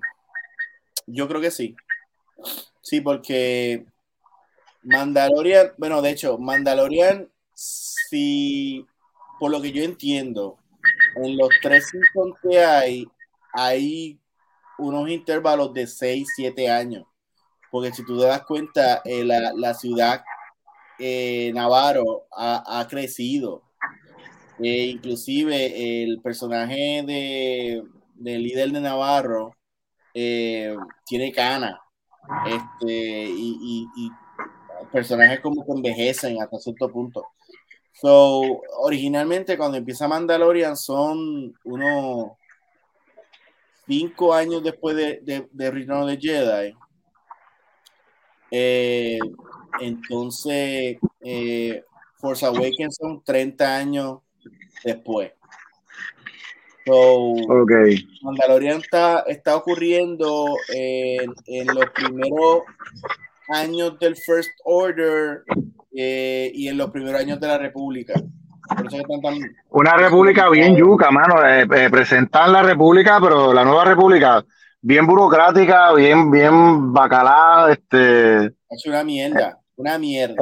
[1.08, 1.76] yo creo que sí.
[2.82, 3.86] Sí, porque
[4.84, 8.86] Mandalorian, bueno, de hecho, Mandalorian, si
[9.40, 10.58] por lo que yo entiendo,
[11.16, 13.08] en los tres seasons que hay,
[13.54, 14.20] hay
[14.78, 17.06] unos intervalos de 6, 7 años
[17.72, 20.24] porque si tú te das cuenta, eh, la, ciudad
[21.00, 23.64] eh, Navarro ha, crecido.
[24.60, 27.82] Eh, inclusive el personaje de,
[28.14, 29.56] del líder de Navarro
[30.14, 31.82] tiene cana.
[32.46, 34.12] Este, y,
[34.92, 37.26] personajes como que envejecen hasta cierto punto.
[37.94, 42.32] So, originalmente cuando empieza Mandalorian son unos
[43.88, 46.76] cinco años después de, de, de Return of the Jedi.
[48.50, 49.20] Eh,
[49.80, 51.84] entonces, eh,
[52.18, 54.20] Force Awakens son 30 años
[54.84, 55.32] después.
[56.92, 57.36] So,
[58.22, 62.64] Mandalorian está, está ocurriendo en, en, los primeros
[63.48, 65.44] años del First Order
[65.96, 68.14] eh, y en los primeros años de la República.
[69.70, 71.42] Una república bien yuca, mano.
[71.46, 74.44] Eh, eh, presentar la república, pero la nueva república
[74.82, 78.48] bien burocrática, bien, bien bacalá, este.
[78.70, 80.36] Es una mierda, una mierda.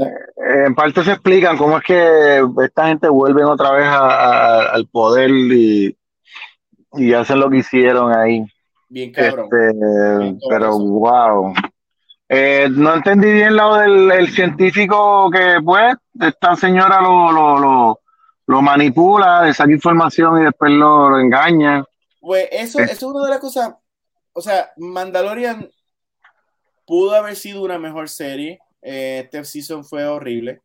[0.66, 5.99] en parte se explican cómo es que esta gente vuelve otra vez al poder y,
[6.94, 8.46] y hacen lo que hicieron ahí.
[8.88, 9.50] Bien cabrón.
[9.52, 11.54] Este, pero wow.
[12.28, 18.00] Eh, no entendí bien lo del científico que, pues, esta señora lo, lo, lo,
[18.50, 21.84] lo manipula, le saca información y después lo, engaña.
[22.20, 23.76] Pues eso, eso es una de las cosas.
[24.34, 25.70] O sea, Mandalorian
[26.88, 28.60] pudo haber sido una mejor serie.
[28.82, 30.62] Eh, este season fue horrible.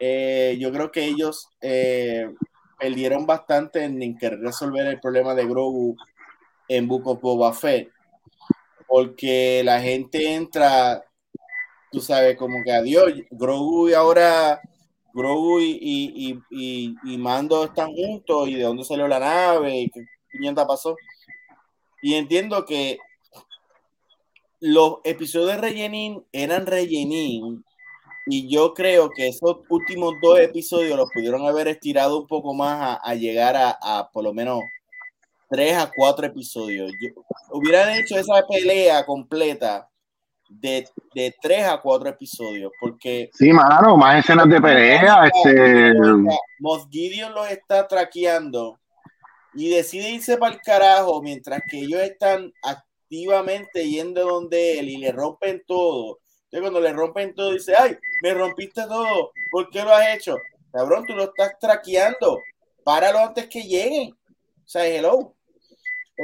[0.00, 1.48] Eh, yo creo que ellos
[2.78, 5.96] perdieron bastante en querer resolver el problema de Grogu
[6.68, 7.56] en Book of Boba.
[8.86, 11.04] Porque la gente entra,
[11.90, 14.60] tú sabes, como que adiós, Grogu y ahora
[15.12, 20.66] Grogu y, y, Mando están juntos y de dónde salió la nave y qué piñata
[20.66, 20.96] pasó.
[22.00, 22.98] Y entiendo que
[24.60, 27.64] los episodios de rellenín eran rellenín
[28.28, 32.98] y yo creo que esos últimos dos episodios los pudieron haber estirado un poco más
[33.02, 34.60] a, llegar a, a por lo menos
[35.48, 36.92] tres a cuatro episodios.
[37.50, 39.88] hubieran hecho esa pelea completa
[40.48, 43.30] de, de tres a cuatro episodios, porque...
[43.32, 45.26] Sí, mano, más escenas de pelea.
[45.26, 45.94] Este...
[46.60, 48.78] Moff Gideon los está traqueando
[49.54, 54.96] y decide irse para el carajo mientras que ellos están activamente yendo donde él y
[54.98, 56.18] le rompen todo.
[56.50, 60.36] Entonces cuando le rompen todo dice, ay, me rompiste todo, ¿por qué lo has hecho?
[60.72, 62.40] Cabrón, tú lo estás traqueando,
[62.84, 64.12] páralo antes que lleguen.
[64.12, 65.34] O sea, hello.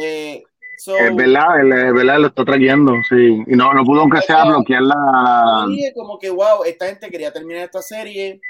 [0.00, 0.42] Eh,
[0.76, 3.42] es verdad, es verdad, lo está trayendo, sí.
[3.46, 5.66] Y no, no pudo, aunque sea, bloquear la.
[5.94, 8.40] como que, wow, esta gente quería terminar esta serie.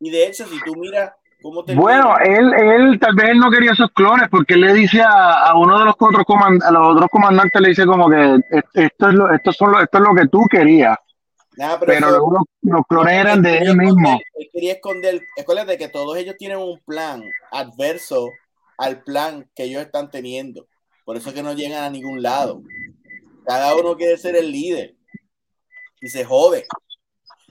[0.00, 1.74] Y de hecho, si tú miras cómo te.
[1.74, 5.54] Bueno, él, él tal vez él no quería esos clones, porque él le dice a,
[5.54, 8.40] uno de los otros, comand a los otros comandantes, le dice como que
[8.74, 10.96] esto es lo, esto son lo, esto es lo que tú querías.
[11.86, 14.18] pero, los, clones eran de él mismo.
[14.34, 15.20] él quería esconder,
[15.66, 17.22] de que todos ellos tienen un plan
[17.52, 18.28] adverso
[18.78, 20.66] al plan que ellos están teniendo.
[21.04, 22.62] Por eso es que no llegan a ningún lado.
[23.46, 24.96] Cada uno quiere ser el líder
[26.00, 26.64] y se jode.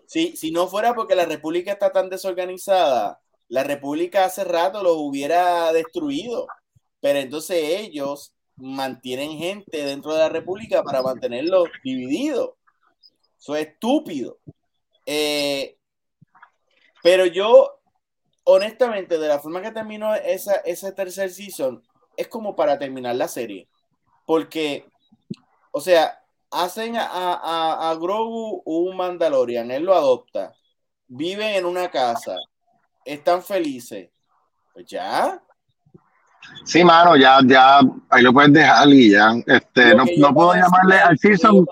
[0.07, 4.97] Si, si no fuera porque la República está tan desorganizada, la República hace rato los
[4.97, 6.47] hubiera destruido.
[6.99, 12.51] Pero entonces ellos mantienen gente dentro de la República para mantenerlos divididos.
[13.39, 14.39] Eso es estúpido.
[15.05, 15.77] Eh,
[17.03, 17.75] pero yo
[18.45, 21.83] honestamente, de la forma que terminó esa, ese tercer season,
[22.15, 23.67] es como para terminar la serie.
[24.25, 24.85] Porque,
[25.71, 30.53] o sea, hacen a, a, a Grogu un Mandalorian, él lo adopta,
[31.07, 32.37] viven en una casa,
[33.05, 34.09] están felices.
[34.73, 35.41] Pues ya.
[36.65, 37.79] Sí, mano, ya, ya,
[38.09, 39.33] ahí lo puedes dejar y ya.
[39.45, 41.65] Este, no, no puedo llamarle al season.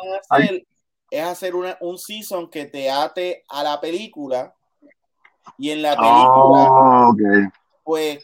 [1.09, 4.53] Es hacer una, un season que te ate a la película
[5.57, 7.15] y en la película, oh,
[7.83, 8.23] pues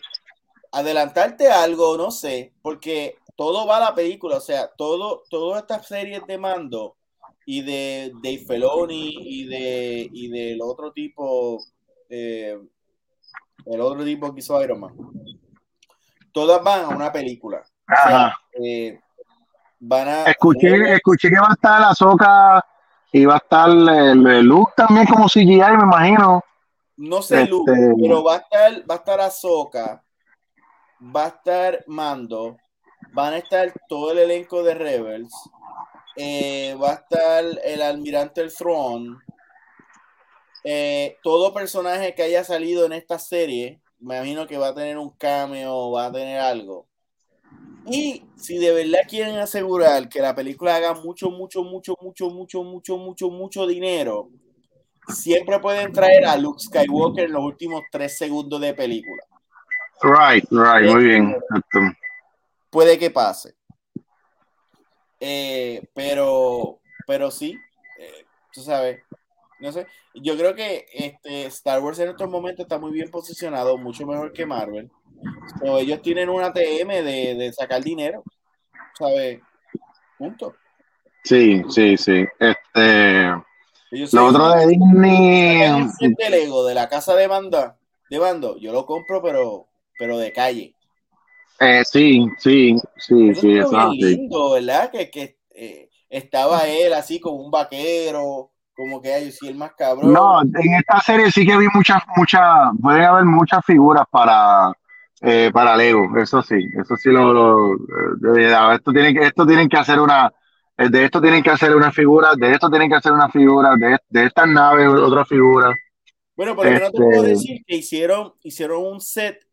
[0.72, 5.88] adelantarte algo, no sé, porque todo va a la película, o sea, todo, todas estas
[5.88, 6.95] series de mando
[7.45, 11.64] y de Dave Feloni y de y del otro tipo,
[12.10, 12.57] eh,
[13.66, 14.95] el otro tipo que hizo Iron Man,
[16.32, 17.64] todas van a una película.
[18.64, 18.99] Eh,
[19.80, 22.66] van a, escuché, escuché que va a estar la soca
[23.12, 26.43] y va a estar el, el look también como CGI, me imagino.
[26.99, 27.55] No sé, este...
[27.66, 30.03] pero va a estar, va a estar Ahsoka,
[31.16, 32.57] va a estar Mando,
[33.14, 35.34] van a estar todo el elenco de Rebels,
[36.18, 39.16] eh, va a estar el almirante el Throne,
[40.64, 44.97] eh, todo personaje que haya salido en esta serie, me imagino que va a tener
[44.97, 46.88] un cameo, va a tener algo.
[47.86, 52.64] Y si de verdad quieren asegurar que la película haga mucho, mucho, mucho, mucho, mucho,
[52.64, 54.30] mucho, mucho, mucho dinero,
[55.07, 59.24] siempre pueden traer a Luke Skywalker en los últimos tres segundos de película.
[60.01, 61.36] Right, right, muy bien.
[62.70, 63.55] Puede que pase.
[65.20, 67.57] Eh, pero, pero sí,
[67.99, 69.01] eh, tú sabes,
[69.60, 69.88] no sé.
[70.16, 74.34] Yo creo que este Star Wars en estos momentos está muy bien posicionado, mucho mejor
[74.34, 74.89] que Marvel.
[75.78, 78.24] ellos tienen una TM de, de sacar dinero,
[78.97, 79.39] ¿sabes?
[80.18, 80.55] Punto.
[81.24, 82.26] Sí, sí, sí.
[82.39, 83.34] Este
[83.91, 85.62] lo otro de Disney.
[85.99, 87.78] El Lego de la casa de banda,
[88.10, 90.76] de bando, yo lo compro, pero, pero de calle.
[91.60, 94.91] Eh, sí, sí, sí, sí, es lindo, ¿verdad?
[94.91, 99.73] Que, que eh, estaba él así como un vaquero, como que hay sí el más
[99.77, 100.13] cabrón.
[100.13, 102.41] No, en esta serie sí que vi muchas, muchas,
[102.82, 104.71] pueden haber muchas figuras para,
[105.19, 109.67] eh, para Lego, eso sí, eso sí lo, lo eh, esto tienen que, esto tienen
[109.67, 110.32] que hacer una,
[110.77, 113.97] de esto tienen que hacer una figura, de esto tienen que hacer una figura, de,
[114.07, 115.73] de estas naves otra figura.
[116.38, 119.45] Bueno, por lo te puedo este decir que hicieron, hicieron un set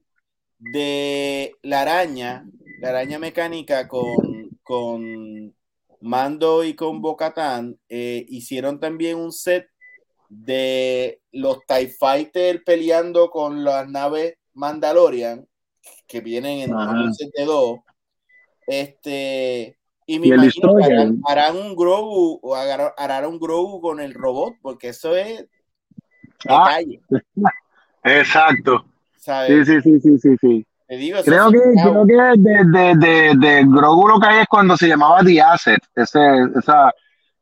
[0.57, 2.45] de la araña,
[2.81, 5.53] la araña mecánica con, con
[6.01, 7.79] Mando y con Bocatán.
[7.89, 9.69] Eh, hicieron también un set
[10.29, 15.47] de los TIE Fighter peleando con las naves Mandalorian
[16.07, 17.81] que vienen en un set de dos.
[18.67, 20.85] Este, y me imagino que
[21.29, 25.47] harán, un Grogu o harán, un Grogu con el robot, porque eso es
[26.49, 26.79] ah,
[28.05, 28.85] Exacto.
[29.19, 30.67] Sí, sí, sí, sí, sí, sí.
[30.87, 35.43] Creo, que, creo que de, de, Grogu lo que hay es cuando se llamaba The
[35.43, 36.21] Asset, ese,
[36.57, 36.91] esa,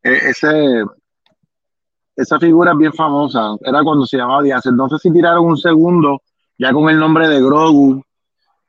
[0.02, 0.84] e, ese,
[2.16, 4.72] esa figura es bien famosa, era cuando se llamaba The Asset.
[4.72, 6.22] No sé si tiraron un segundo
[6.58, 8.02] ya con el nombre de Grogu.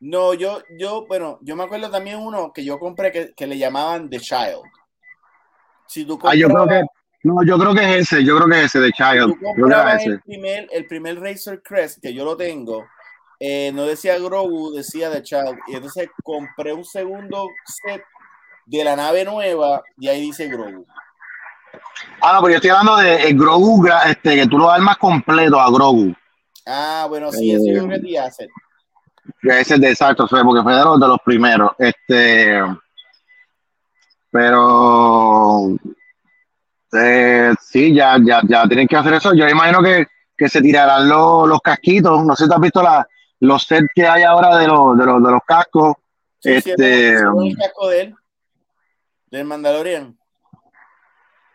[0.01, 3.57] No, yo, yo, bueno, yo me acuerdo también uno que yo compré que, que le
[3.57, 4.61] llamaban The Child.
[5.87, 6.81] Si tú ah, yo creo que,
[7.23, 9.33] no, yo creo que es ese, yo creo que es ese, The Child.
[9.33, 9.67] Si tú
[10.11, 12.85] el primer, el primer Razor Crest, que yo lo tengo,
[13.39, 15.57] eh, no decía Grogu, decía The Child.
[15.67, 17.47] Y entonces compré un segundo
[17.83, 18.03] set
[18.65, 20.85] de la nave nueva y ahí dice Grogu.
[22.21, 25.69] Ah, no, pero yo estoy hablando de Grogu, este, que tú lo armas completo a
[25.69, 26.13] Grogu.
[26.65, 28.49] Ah, bueno, sí, eso yo creo que hacer.
[29.41, 31.71] Ese es de exacto, porque fue de los, de los primeros.
[31.77, 32.59] Este,
[34.31, 35.77] pero
[36.93, 39.33] eh, sí, ya, ya, ya tienen que hacer eso.
[39.33, 40.07] Yo imagino que,
[40.37, 42.23] que se tirarán los, los casquitos.
[42.25, 43.07] No sé si te has visto la,
[43.45, 45.95] los sets que hay ahora de los, de los, de los cascos.
[46.43, 48.15] este, el casco de él,
[49.27, 50.17] del Mandalorian.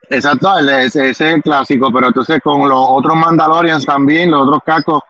[0.08, 5.02] Exacto, ese, es el clásico, pero entonces con los otros Mandalorians también, los otros cascos,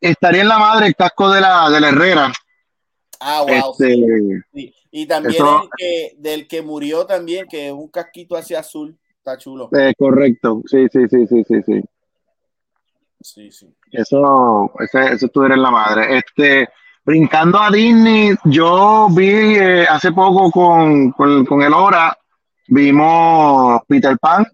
[0.00, 2.32] estaría en la madre el casco de la, de la Herrera.
[3.20, 3.76] Ah, wow.
[3.78, 8.98] Este, y también el que, del que murió también, que es un casquito hacia azul,
[9.16, 9.70] está chulo.
[9.72, 11.80] Eh, correcto, sí, sí, sí, sí, sí, sí.
[13.22, 13.74] Sí, sí.
[13.90, 16.18] Eso, ese, eso estuviera en la madre.
[16.18, 16.68] Este,
[17.04, 22.16] brincando a Disney, yo vi eh, hace poco con, con, con el Hora
[22.68, 24.46] Vimos Peter Pan.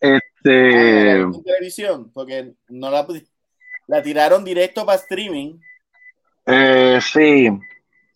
[0.00, 1.22] Este.
[1.22, 3.06] Ah, televisión, porque no la,
[3.88, 5.58] la tiraron directo para streaming.
[6.46, 7.48] Eh, sí.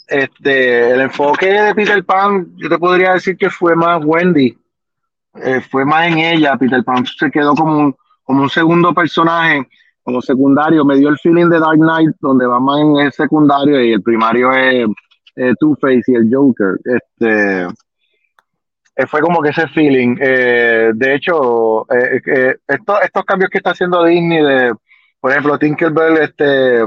[0.07, 4.57] Este, el enfoque de Peter Pan, yo te podría decir que fue más Wendy.
[5.35, 6.57] Eh, fue más en ella.
[6.57, 7.97] Peter Pan se quedó como un,
[8.29, 9.67] como un segundo personaje,
[10.03, 10.85] como secundario.
[10.85, 14.87] Me dio el feeling de Dark Knight, donde en el secundario y el primario es
[15.59, 16.77] Two-Face y el Joker.
[16.85, 17.63] Este
[18.97, 20.19] eh, fue como que ese feeling.
[20.21, 24.75] Eh, de hecho, eh, estos cambios que está haciendo Disney, de,
[25.19, 26.85] por ejemplo, Tinkerbell, este,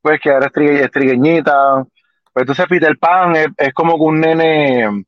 [0.00, 1.84] pues que ahora es, trigueñita.
[2.32, 5.04] Pues entonces Peter Pan es, como que un nene,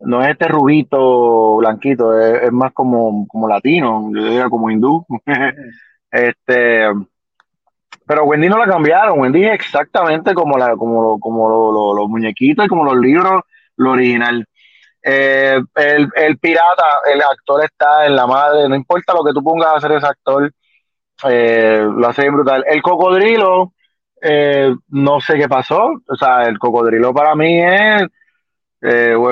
[0.00, 5.06] no es este rubito, blanquito, es, más como, como latino, yo diría como hindú.
[6.10, 6.86] este,
[8.06, 12.68] pero Wendy no la cambiaron, Wendy es exactamente como, la, como, como los muñequitos y
[12.68, 13.42] como los libros
[13.76, 14.44] lo original.
[15.02, 19.68] Eh, el, pirata, el actor está en la madre, no importa lo que tú pongas
[19.68, 20.52] a hacer ese actor,
[21.28, 22.64] eh, lo hace brutal.
[22.66, 23.72] El cocodrilo,
[24.20, 28.02] eh, no sé qué pasó, o sea, el cocodrilo para mí es,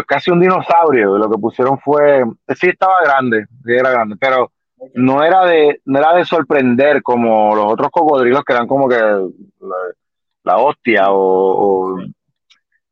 [0.07, 2.25] casi un dinosaurio, lo que pusieron fue,
[2.55, 4.53] sí estaba grande, sí era grande, pero
[4.95, 8.97] no era de, no era de sorprender como los otros cocodrilos que eran como que
[10.45, 11.99] la, hostia o,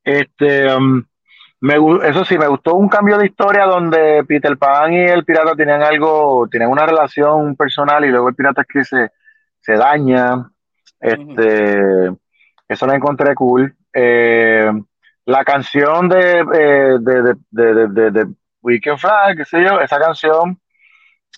[0.05, 1.05] este um,
[2.05, 5.83] eso sí, me gustó un cambio de historia donde Peter Pan y el pirata tenían
[5.83, 9.11] algo, tenían una relación personal y luego el pirata es que se,
[9.61, 10.51] se daña.
[11.01, 12.13] Este,
[12.69, 13.75] Eso lo encontré cool.
[13.93, 14.71] Eh,
[15.27, 18.27] la canción de, eh, de, de, de, de,
[18.63, 20.59] Weekend Flag, qué sé yo, esa canción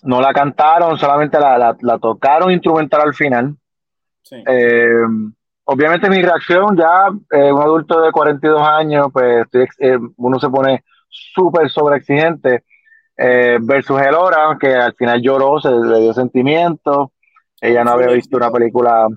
[0.03, 3.55] no la cantaron, solamente la, la, tocaron instrumental al final.
[4.31, 5.03] Eh,
[5.65, 9.45] obviamente mi reacción ya, eh, un adulto de 42 años, pues
[9.79, 12.63] eh, uno se pone súper sobreexigente
[13.61, 17.11] versus Elora, que al final lloró, se le dio sentimiento,
[17.59, 19.07] ella no había visto una película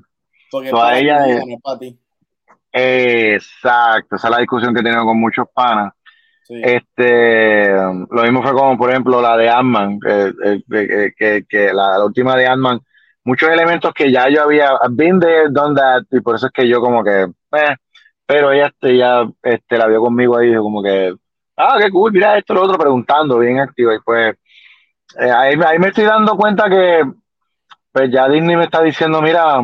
[0.51, 1.25] toda ella.
[2.73, 5.93] Exacto, esa es la discusión que tengo con muchos panas.
[6.49, 12.81] Este, lo mismo fue como, por ejemplo, la de Ant-Man, que, la, última de Ant-Man
[13.25, 16.68] muchos elementos que ya yo había been there, done that, y por eso es que
[16.68, 17.77] yo como que, eh,
[18.27, 21.14] pero ella este, ya este, la vio conmigo ahí, como que,
[21.57, 24.35] ah, qué cool, mira esto, lo otro, preguntando, bien activa, y pues
[25.18, 27.03] eh, ahí, ahí, me estoy dando cuenta que
[27.93, 29.61] pues ya Disney me está diciendo, mira,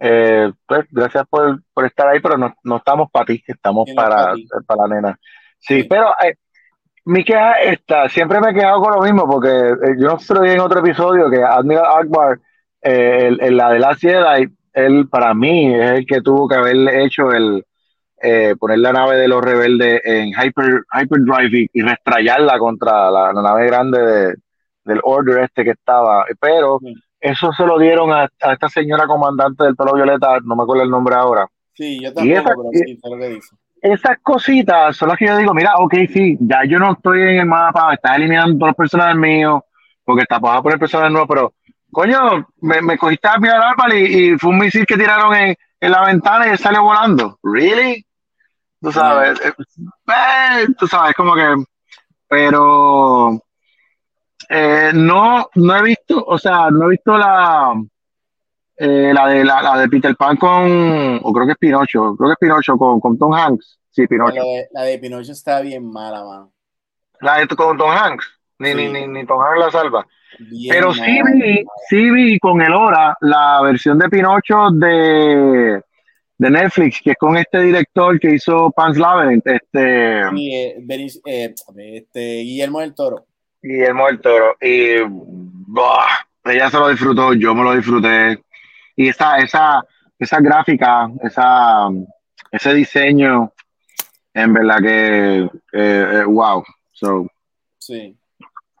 [0.00, 4.34] eh, pues gracias por, por, estar ahí, pero no, no estamos para ti, estamos para,
[4.66, 5.18] para la nena.
[5.58, 6.14] Sí, pero
[7.04, 10.34] mi queja está, siempre me he quejado con lo mismo, porque eh, yo no se
[10.34, 12.38] en otro episodio que Admiral Akbar,
[12.82, 16.76] eh, el, la de la Jedi, él para mí es el que tuvo que haber
[17.00, 17.64] hecho el
[18.20, 23.32] eh, poner la nave de los rebeldes en hyper, hyperdrive y, y restrayarla contra la,
[23.32, 24.34] nave grande
[24.84, 26.26] del Order este que estaba.
[26.40, 26.78] Pero
[27.20, 30.90] eso se lo dieron a, esta señora comandante del pelo violeta, no me acuerdo el
[30.90, 31.46] nombre ahora.
[31.74, 35.54] Sí, yo también, pero sí, lo que dice esas cositas son las que yo digo,
[35.54, 39.16] mira, ok, sí, ya yo no estoy en el mapa, estás eliminando todos los personajes
[39.16, 39.60] míos,
[40.04, 41.54] porque está a poner personajes nuevos, pero
[41.90, 45.54] coño, me, me cogiste a mirar al y, y fue un misil que tiraron en,
[45.80, 47.38] en, la ventana y él salió volando.
[47.42, 48.04] ¿Really?
[48.80, 51.54] Tú sabes, eh, eh, tú sabes, como que,
[52.28, 53.40] pero
[54.48, 57.74] eh, no, no he visto, o sea, no he visto la,
[58.76, 62.32] eh, la, de, la, de Peter Pan con, o creo que es Pinocho, creo que
[62.32, 63.78] es Pinocho con, con Tom Hanks.
[63.90, 64.40] Sí, Pinocho.
[64.72, 66.50] La de, Pinocho está bien mala, man.
[67.20, 68.26] La de con Tom Hanks.
[68.60, 70.06] Ni, ni, ni, ni, Tom Hanks la salva.
[70.68, 75.80] Pero sí vi, sí vi con el Hora la versión de Pinocho de,
[76.38, 80.76] de Netflix, que es con este director que hizo Pan's Labyrinth, este, sí, eh,
[81.26, 83.27] eh, este Guillermo del Toro.
[83.62, 84.56] Guillermo del Toro.
[84.60, 84.96] Y
[86.44, 88.42] ella se lo disfrutó, yo me lo disfruté
[88.98, 89.86] y esa, esa,
[90.18, 91.88] esa gráfica, esa,
[92.50, 93.52] ese diseño,
[94.34, 96.64] en verdad que, eh, wow.
[96.90, 97.28] So.
[97.78, 98.16] Sí.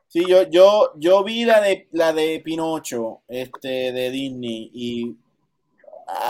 [0.08, 5.16] Sí, yo, yo, yo vi la de la de Pinocho, este, de Disney, y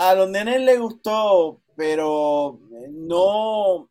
[0.01, 2.59] a los nenes les gustó, pero
[2.91, 3.89] no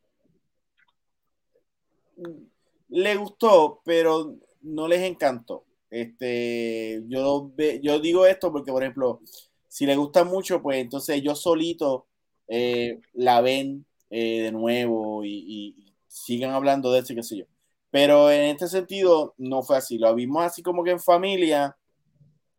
[2.91, 4.37] le gustó, pero
[4.69, 5.65] no les encantó.
[5.91, 7.53] Este, yo,
[7.83, 9.21] yo digo esto porque, por ejemplo,
[9.69, 12.03] si le gusta mucho, pues entonces ellos solitos
[12.49, 17.45] eh, la ven eh, de nuevo y, sigan hablando de eso y qué sé yo.
[17.91, 21.77] Pero en este sentido no fue así, lo vimos así como que en familia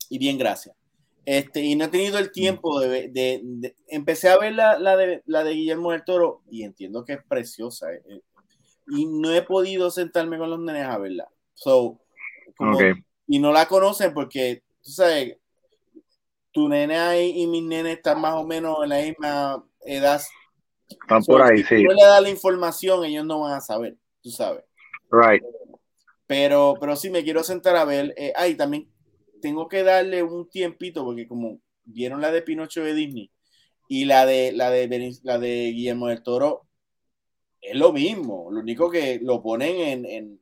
[0.08, 0.76] y bien, gracias.
[1.26, 5.22] Este, y no he tenido el tiempo de, de, empecé a ver la, la, de,
[5.26, 7.92] la de Guillermo del Toro y entiendo que es preciosa.
[7.94, 8.22] Eh,
[8.88, 11.28] y no he podido sentarme con los nenes a verla.
[11.60, 12.00] So,
[13.28, 15.38] Y no la conocen porque, tú sabes,
[16.52, 20.22] tu nene y mis nenes están más o menos en la misma edad.
[20.88, 24.30] Están por ahí, si no le da la información, ellos no van a saber, tú
[24.32, 24.64] sabes.
[25.12, 25.44] Right.
[26.26, 28.14] Pero, pero sí me quiero sentar a ver.
[28.16, 28.90] Eh, ay, también
[29.42, 33.32] tengo que darle un tiempito porque como vieron la de Pinocho de Disney
[33.90, 36.68] y la de la de la de Guillermo del Toro
[37.62, 38.50] es lo mismo.
[38.50, 40.39] Lo único que lo ponen en en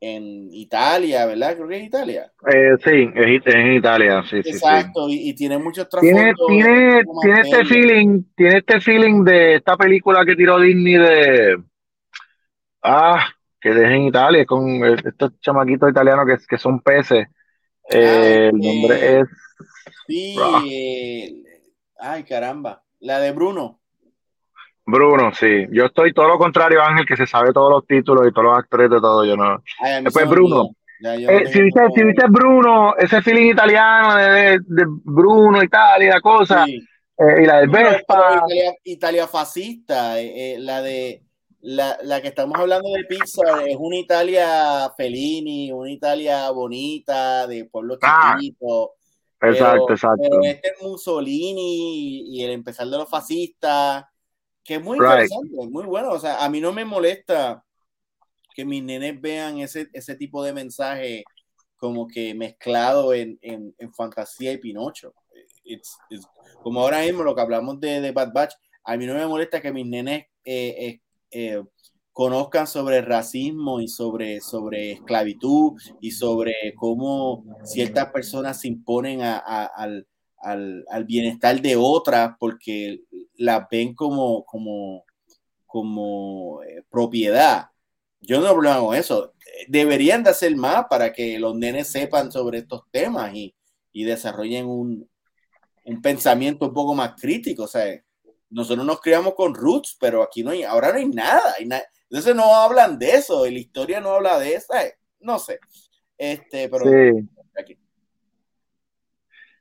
[0.00, 1.56] Italia, ¿verdad?
[1.56, 2.32] Creo que es Italia.
[2.50, 7.40] Eh, sí, es, en Italia, sí, Exacto, sí, Y, y, tiene muchos Tiene, tiene, tiene
[7.40, 11.62] este feeling, tiene este feeling de esta película que tiró Disney de
[12.82, 13.26] ah,
[13.60, 17.26] que es en Italia, con estos chamaquitos italianos que, que son peces.
[17.90, 19.28] Eh, el nombre es
[20.06, 20.36] Sí,
[21.98, 23.79] ay caramba, la de Bruno.
[24.90, 25.66] Bruno, sí.
[25.70, 28.58] Yo estoy todo lo contrario, Ángel, que se sabe todos los títulos y todos los
[28.58, 29.24] actores de todo.
[29.24, 29.62] Yo no.
[30.02, 30.70] Después Bruno.
[31.02, 36.66] Eh, si, viste, si viste Bruno, ese feeling italiano de, de Bruno, Italia, cosa.
[36.66, 38.44] Eh, y la de Vespa.
[38.84, 41.22] Italia, fascista, eh, la de
[41.62, 47.64] la, la, que estamos hablando de Pixar es una Italia Fellini, una Italia bonita, de
[47.66, 48.92] pueblo ah, chiquito.
[49.40, 50.22] exacto, exacto.
[50.22, 54.04] Pero este es Mussolini y el empezar de los fascistas
[54.70, 56.12] que es muy interesante, muy bueno.
[56.12, 57.64] O sea, a mí no me molesta
[58.54, 61.24] que mis nenes vean ese, ese tipo de mensaje
[61.76, 65.12] como que mezclado en, en, fantasía y Pinocho.
[66.62, 68.54] como ahora mismo lo que hablamos de, de, Bad Batch,
[68.84, 71.00] a mí no me molesta que mis nenes eh, eh,
[71.32, 71.64] eh,
[72.12, 79.36] conozcan sobre racismo y sobre, sobre esclavitud y sobre cómo ciertas personas se imponen a,
[79.66, 80.06] al,
[80.40, 83.02] al, al, bienestar de otras porque
[83.36, 85.04] la ven como, como,
[85.66, 87.68] como eh, propiedad.
[88.20, 89.34] Yo no problema con eso.
[89.68, 93.54] Deberían de hacer más para que los nenes sepan sobre estos temas y,
[93.92, 95.08] y desarrollen un,
[95.84, 97.64] un, pensamiento un poco más crítico.
[97.64, 97.86] O sea,
[98.50, 101.54] nosotros nos criamos con roots, pero aquí no hay, ahora no hay nada.
[101.58, 101.68] Hay
[102.10, 104.74] Entonces no hablan de eso, la historia no habla de eso.
[105.20, 105.58] No sé.
[106.18, 107.28] Este, pero aquí.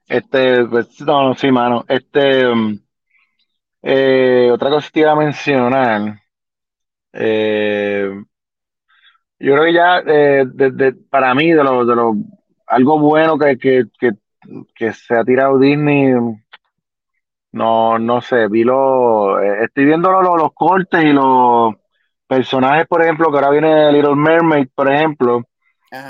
[0.10, 1.86] Este, pues, no, sí, mano.
[1.88, 2.78] Este, um,
[3.82, 6.22] eh, otra cosa que te iba a mencionar.
[7.14, 8.10] Eh,
[9.40, 10.46] yo creo que ya, eh,
[11.10, 12.14] para mí, de lo, de lo,
[12.68, 14.12] algo bueno que, que, que,
[14.76, 16.14] que se ha tirado Disney,
[17.52, 21.76] no, no sé, vi lo, estoy viendo los, los cortes y los,
[22.30, 25.42] personajes, por ejemplo, que ahora viene Little Mermaid, por ejemplo,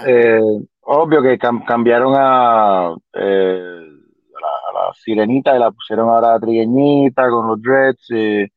[0.05, 0.41] eh,
[0.81, 3.88] obvio que cambiaron a, eh,
[5.03, 8.09] sirenita y la pusieron ahora trigueñita con los dreads.
[8.11, 8.47] Y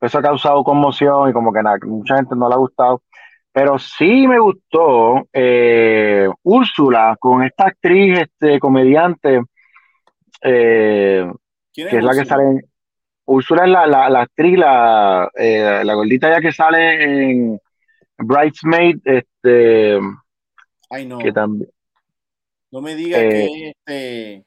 [0.00, 3.02] eso ha causado conmoción y como que nada, mucha gente no le ha gustado.
[3.52, 9.42] Pero sí me gustó eh, Úrsula con esta actriz, este comediante,
[10.42, 11.30] eh,
[11.72, 12.60] que es, la que sale en,
[13.24, 17.60] Úrsula es la, la, la actriz, la, eh, la gordita ya que sale en
[18.18, 19.98] Bridesmaid, este,
[20.90, 21.18] Ay, no.
[21.18, 21.70] que también,
[22.70, 24.44] No me digas que este.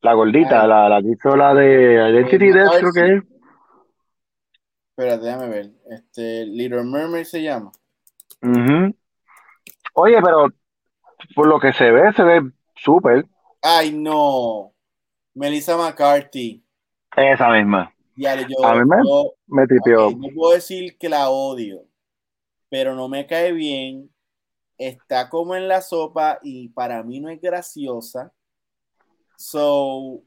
[0.00, 0.68] La gordita, Ay.
[0.68, 3.22] la, la que hizo la de Identity Eh, Death, creo que es.
[4.90, 5.70] Espérate, déjame ver.
[5.90, 7.70] Este, Little Mermaid se llama.
[8.42, 8.94] Ujú.
[9.94, 10.48] Oye, pero
[11.34, 13.26] por lo que se ve, se ve súper.
[13.62, 14.72] Ay, no.
[15.34, 16.64] Melissa McCarthy.
[17.16, 17.92] Esa misma.
[18.16, 21.84] Ya, yo, A mí me- yo- Me no puedo decir que la odio,
[22.68, 24.10] pero no me cae bien.
[24.76, 28.32] Está como en la sopa y para mí no es graciosa.
[29.38, 30.20] So,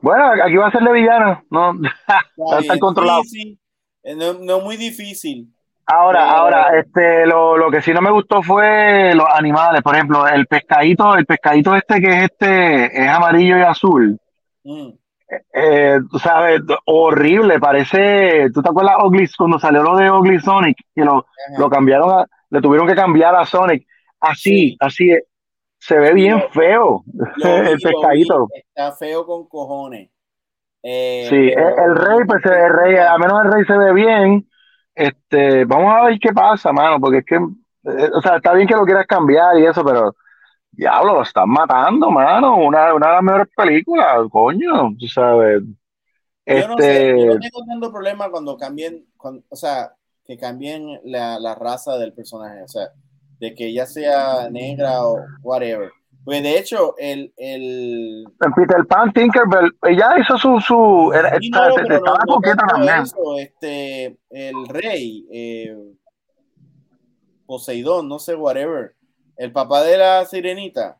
[0.00, 1.42] Bueno, aquí va a ser de villana.
[1.50, 1.72] No.
[2.06, 2.78] está Está bien.
[2.78, 3.22] controlado.
[3.24, 3.58] Sí, sí.
[4.04, 5.48] Eh, No, no muy difícil.
[5.86, 9.82] Ahora, Pero- ahora, este, lo, lo que sí no me gustó fue los animales.
[9.82, 14.18] Por ejemplo, el pescadito, el pescadito este que es este, es amarillo y azul.
[14.62, 14.88] Mm.
[15.52, 20.76] Eh, tú sabes, horrible, parece, ¿tú te acuerdas Ugly, cuando salió lo de Ugly Sonic?
[20.94, 21.58] Que lo, Ajá.
[21.58, 23.84] lo cambiaron a, le tuvieron que cambiar a Sonic.
[24.20, 24.76] Así, Sí.
[24.80, 25.24] así es.
[25.86, 27.04] Se ve bien feo,
[27.44, 28.48] el pescadito.
[28.54, 30.10] Está feo con cojones.
[30.82, 33.92] Eh, Sí, el, pero- el rey, pues el rey, a menos el rey se ve
[33.92, 34.48] bien.
[34.94, 38.66] Este, vamos a ver qué pasa, mano, porque es que, eh, o sea, está bien
[38.66, 40.14] que lo quieras cambiar y eso, pero
[40.70, 42.56] diablo, lo están matando, mano.
[42.56, 45.60] Una, una de las mejores películas, coño, tú sabes.
[46.46, 49.92] Yo no sé, Este, yo no tengo tanto problema cuando cambien, cuando- o sea,
[50.24, 52.88] que cambien la, la raza del personaje, o sea,
[53.40, 55.90] de que ya sea negra o whatever.
[56.24, 58.24] Pues de hecho, el, el
[58.56, 62.34] Peter Pan, Tinkerbell, ella hizo su, su, era- Sí, no, esta- pero no- estaba no
[62.34, 63.02] coqueta tanto también.
[63.02, 65.76] eso, este, el rey, eh,
[67.46, 68.94] Poseidón, no sé, whatever.
[69.36, 70.98] El papá de la sirenita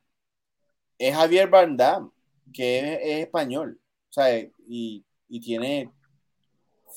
[0.99, 2.11] es Javier Van Damme,
[2.53, 3.79] que es, es español,
[4.11, 5.91] o sea, y, y tiene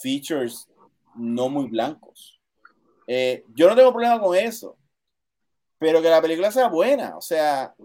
[0.02, 0.68] features
[1.16, 2.40] no muy blancos.
[3.08, 4.77] Eh, yo no tengo problema con eso,
[5.80, 7.76] pero que la película sea buena, o sea,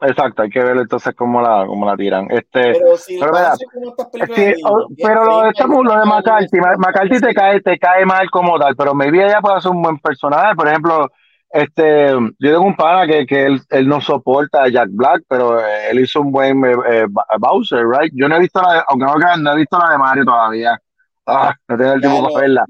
[0.00, 2.28] Exacto, hay que ver entonces cómo la, cómo la tiran.
[2.30, 4.86] Este, pero si pero van a mira, hacer como estas Es películas que, de o-
[4.88, 8.58] Disney, pero lo de, estamos, lo de McCarthy, McCarthy te cae, te cae mal como
[8.58, 10.54] tal, pero maybe ella puede ser un buen personaje.
[10.54, 11.08] Por ejemplo,
[11.50, 15.58] este, yo tengo un pana que, que él, él no soporta a Jack Black, pero
[15.60, 18.12] eh, él hizo un buen eh, eh, Ba- Bowser, right?
[18.14, 20.78] Yo no he visto la de, aunque no no he visto la de Mario todavía.
[21.26, 22.64] Ah, no tengo el tiempo para verla.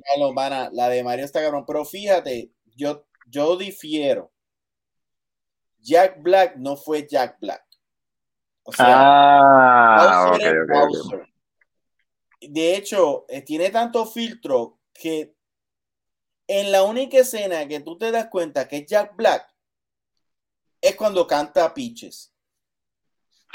[0.73, 1.65] la de Mario está cabrón.
[1.67, 4.33] Pero fíjate, yo, yo difiero.
[5.79, 7.65] Jack Black no fue Jack Black.
[8.63, 10.37] O sea, Ah,
[10.69, 11.29] Bowser.
[12.41, 15.35] De hecho, eh, tiene tanto filtro que
[16.47, 19.47] en la única escena que tú te das cuenta que es Jack Black
[20.81, 22.33] es cuando canta Peaches.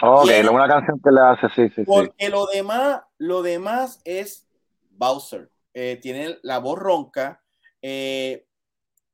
[0.02, 1.84] Ok, una canción que le hace, sí, sí, sí.
[1.86, 4.50] Porque lo demás, lo demás es
[4.90, 5.52] Bowser.
[5.74, 7.44] Eh, tiene la voz ronca,
[7.82, 8.48] eh,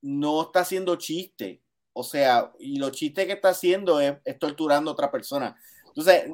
[0.01, 1.61] no está haciendo chiste.
[1.93, 5.55] O sea, y los chistes que está haciendo es, torturando a otra persona.
[5.87, 6.31] Entonces,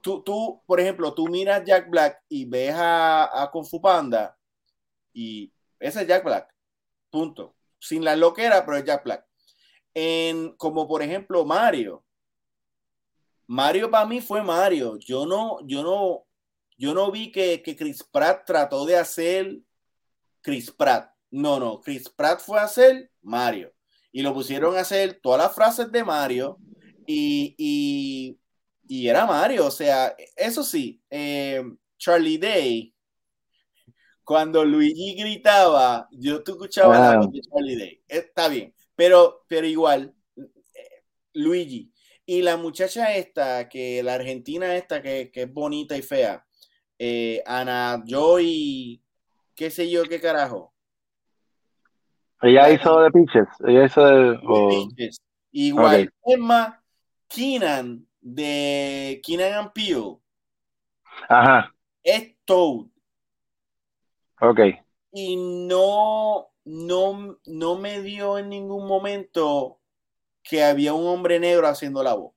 [0.00, 4.36] tú, tú, por ejemplo, tú miras Jack Black y ves a, a Kung Panda
[5.12, 6.52] y ese es Jack Black.
[7.10, 7.54] Punto.
[7.78, 9.26] Sin la loquera, pero es Jack Black.
[9.94, 12.04] En, como por ejemplo Mario.
[13.46, 14.96] Mario para mí fue Mario.
[14.98, 16.26] Yo no, yo no,
[16.76, 19.58] yo no vi que, que Chris Pratt trató de hacer
[20.40, 21.10] Chris Pratt.
[21.30, 23.72] No, no, Chris Pratt fue a hacer Mario.
[24.16, 26.60] Y lo pusieron a hacer todas las frases de Mario
[27.04, 28.38] y, y,
[28.86, 29.66] y era Mario.
[29.66, 31.64] O sea, eso sí, eh,
[31.98, 32.94] Charlie Day,
[34.22, 38.02] cuando Luigi gritaba, yo tú escuchaba la voz de Charlie Day.
[38.06, 41.02] Está bien, pero, pero igual, eh,
[41.32, 41.92] Luigi.
[42.24, 46.46] Y la muchacha esta, que la argentina esta, que, que es bonita y fea,
[47.00, 49.02] eh, Ana Joy,
[49.56, 50.72] qué sé yo, qué carajo.
[52.44, 55.10] Ella hizo de Peaches, ella hizo de...
[55.52, 56.12] Igual.
[56.26, 56.82] Emma
[57.28, 60.18] Keenan de Keenan and Peele
[61.28, 61.72] Ajá,
[62.02, 62.86] es Toad
[64.40, 64.60] ok.
[65.12, 69.80] y no, no, no me dio en ningún momento
[70.42, 72.32] que había un hombre negro haciendo la voz.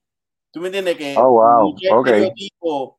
[0.50, 0.96] ¿Tú me entiendes?
[0.96, 2.06] Que Oh, wow, mucho ok.
[2.06, 2.98] estereotipo,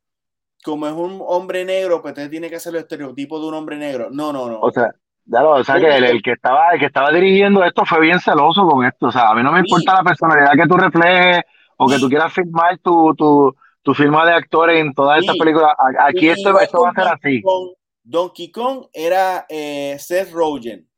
[0.64, 3.78] como es un hombre negro, pues usted tiene que hacer el estereotipo de un hombre
[3.78, 4.10] negro.
[4.12, 4.60] No, no, no.
[4.60, 4.94] O sea,
[5.32, 8.20] Ya lo, o sea, que el, que estaba, el que estaba dirigiendo esto fue bien
[8.20, 9.08] celoso con esto.
[9.08, 11.44] O sea, a mí no me importa la personalidad que tú reflejes
[11.78, 15.72] o que tú quieras firmar tu, tu, tu firma de actores en todas estas películas.
[16.00, 17.44] Aquí esto, esto va a ser así.
[18.04, 20.90] Donkey Kong era eh, Seth Rogen.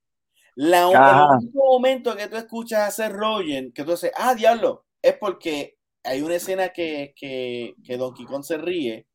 [0.55, 4.86] La, el único momento que tú escuchas a Seth Rogen, que tú dices, ah, diablo,
[5.01, 9.05] es porque hay una escena que, que, que Donkey Kong se ríe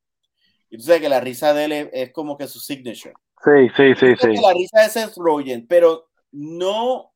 [0.70, 3.14] y tú sabes que la risa de él es, como que su signature.
[3.44, 4.40] Sí, sí, sí, sí.
[4.40, 7.12] La risa de Seth Rogen, pero no,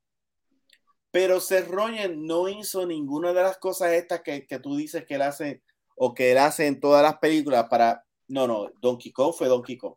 [1.11, 5.15] pero Seth Rogen no hizo ninguna de las cosas estas que, que tú dices que
[5.15, 5.61] él hace
[5.95, 9.77] o que él hace en todas las películas para, no, no, Donkey Kong fue Donkey
[9.77, 9.95] Kong.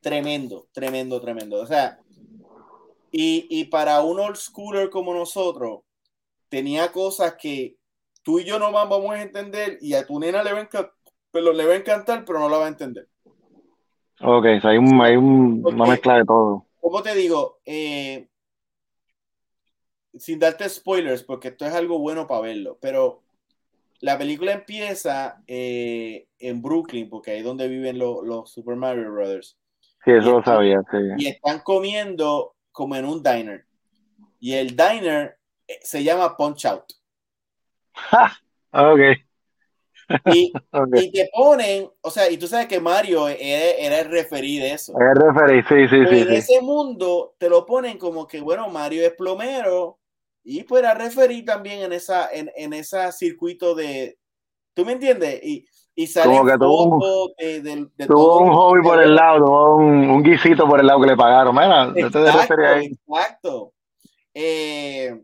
[0.00, 1.60] Tremendo, tremendo, tremendo.
[1.60, 1.98] O sea,
[3.10, 5.80] y, y para un old schooler como nosotros,
[6.48, 7.76] tenía cosas que
[8.22, 10.92] tú y yo no vamos a entender y a tu nena le va a encantar,
[11.30, 13.08] pero, le va a encantar, pero no la va a entender.
[14.24, 16.66] Ok, hay, un, hay un, una mezcla de todo.
[16.80, 17.58] ¿Cómo te digo?
[17.64, 18.28] Eh,
[20.14, 23.22] sin darte spoilers, porque esto es algo bueno para verlo, pero
[24.00, 29.58] la película empieza eh, en Brooklyn, porque ahí es donde viven los Super Mario Brothers.
[30.04, 30.98] Sí, eso lo sabía, sí.
[31.18, 33.64] Y están comiendo como en un diner.
[34.40, 36.84] Y el diner eh, se llama Punch Out.
[38.72, 39.00] ok.
[40.26, 40.52] Y,
[40.94, 44.92] y, te ponen, o sea, y tú sabes que Mario era, el referí de eso.
[44.98, 46.22] El referí, sí, sí, sí.
[46.22, 49.98] En ese mundo te lo ponen como que, bueno, Mario es plomero
[50.44, 54.18] y pues era referí también en esa, en, en ese circuito de,
[54.74, 55.42] ¿tú me entiendes?
[55.42, 59.76] Y, y sale como que tuvo un, de, tuvo un hobby por el lado, tuvo
[59.76, 61.54] un, un, guisito por el lado que le pagaron.
[61.54, 62.86] Mira, exacto, ahí.
[62.86, 63.72] exacto.
[64.32, 65.22] Eh,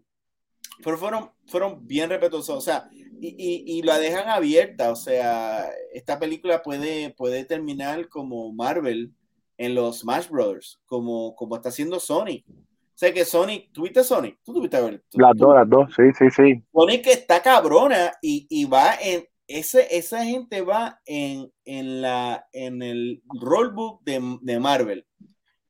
[0.84, 2.57] pero fueron, fueron bien respetuosos.
[2.57, 2.89] O sea,
[3.21, 9.12] y, y, la dejan abierta, o sea, esta película puede, puede terminar como Marvel
[9.57, 12.45] en los Smash Brothers, como, como está haciendo Sonic.
[12.49, 14.39] O sea que Sonic, ¿tuviste Sonic?
[14.45, 15.05] ¿Tú tuviste a ver?
[15.12, 16.62] Las dos, las dos, sí, sí, sí.
[16.73, 22.83] Sonic está cabrona y, y va en, ese, esa gente va en, en, la, en
[22.83, 25.07] el rollbook de, de Marvel.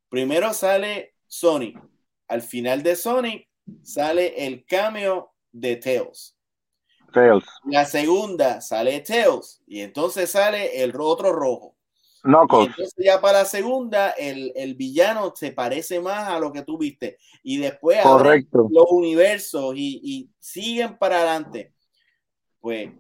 [0.08, 1.78] Primero sale Sonic,
[2.28, 3.48] al final de Sonic
[3.82, 6.37] sale el cameo de Tails
[7.12, 7.44] Tails.
[7.64, 11.74] La segunda sale Tails y entonces sale el otro rojo.
[12.22, 12.70] Knuckles.
[12.70, 16.76] entonces ya para la segunda el, el, villano se parece más a lo que tú
[16.76, 21.72] viste y después los universos y, y, siguen para adelante.
[22.60, 22.90] Pues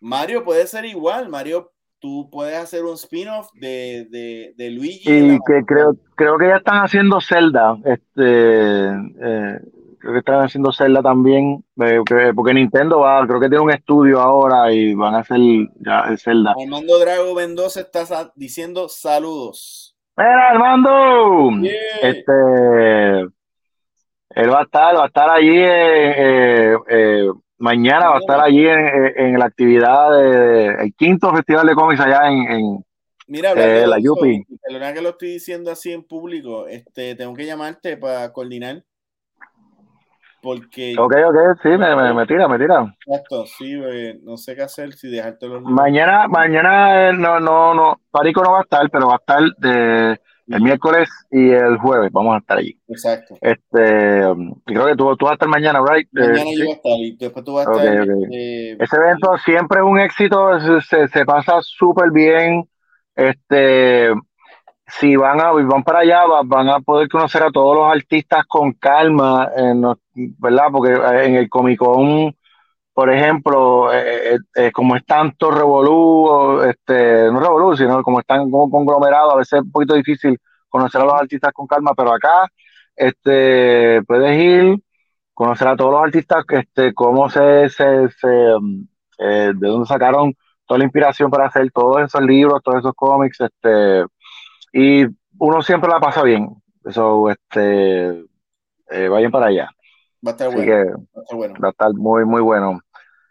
[0.00, 5.10] Mario puede ser igual, Mario tú puedes hacer un spin-off de, de, de, Luigi.
[5.10, 7.76] Y que creo, creo que ya están haciendo Zelda.
[7.84, 9.60] Este, eh,
[9.98, 12.00] creo que están haciendo Zelda también, eh,
[12.34, 15.38] porque Nintendo va, creo que tiene un estudio ahora y van a hacer
[15.80, 16.54] ya el Zelda.
[16.60, 19.96] Armando Drago Mendoza está diciendo saludos.
[20.16, 21.50] ¡Mira, Armando!
[22.02, 23.20] Este,
[24.30, 27.28] él va a estar, va a estar allí, eh, eh,
[27.58, 32.28] mañana va a estar allí en, la actividad del de, quinto festival de cómics allá
[32.28, 32.84] en,
[33.28, 34.42] Mira, la Yupi.
[34.62, 38.82] Perdona que lo estoy diciendo así en público, este, tengo que llamarte para coordinar
[40.48, 40.94] porque.
[40.98, 42.94] Ok, ok, sí, me, me, tira, me tira.
[43.06, 43.78] Exacto, sí,
[44.22, 45.62] no sé qué hacer si dejarte los.
[45.62, 49.42] Mañana, mañana eh, no, no, no, Parico no va a estar, pero va a estar
[49.58, 52.80] de el miércoles y el jueves, vamos a estar allí.
[52.88, 53.36] Exacto.
[53.42, 54.22] Este,
[54.64, 56.08] creo que tú, tú vas a estar mañana, ¿right?
[56.12, 58.08] Mañana yo voy a estar y después tú vas a estar.
[58.32, 62.66] Eh, Ese evento siempre es un éxito, se, se pasa súper bien.
[63.14, 64.14] Este,
[64.88, 68.72] si van a van para allá van a poder conocer a todos los artistas con
[68.72, 69.50] calma
[70.14, 72.34] verdad porque eh, en el Comic Con
[72.94, 78.70] por ejemplo eh, eh, como es tanto revolú este no revolú sino como están como
[78.70, 82.46] conglomerados a veces es un poquito difícil conocer a los artistas con calma pero acá
[82.96, 84.78] este puedes ir
[85.34, 88.28] conocer a todos los artistas este cómo se, se, se
[89.18, 90.34] de dónde sacaron
[90.66, 94.04] toda la inspiración para hacer todos esos libros todos esos cómics este
[94.72, 95.04] y
[95.38, 96.48] uno siempre la pasa bien.
[96.84, 98.24] Eso, este,
[98.90, 99.70] eh, vayan para allá.
[100.26, 101.54] Va a estar bueno.
[101.62, 102.80] va a estar muy, muy bueno.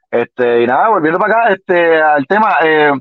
[0.10, 2.94] Este, y nada, volviendo para acá, este, al tema, eh,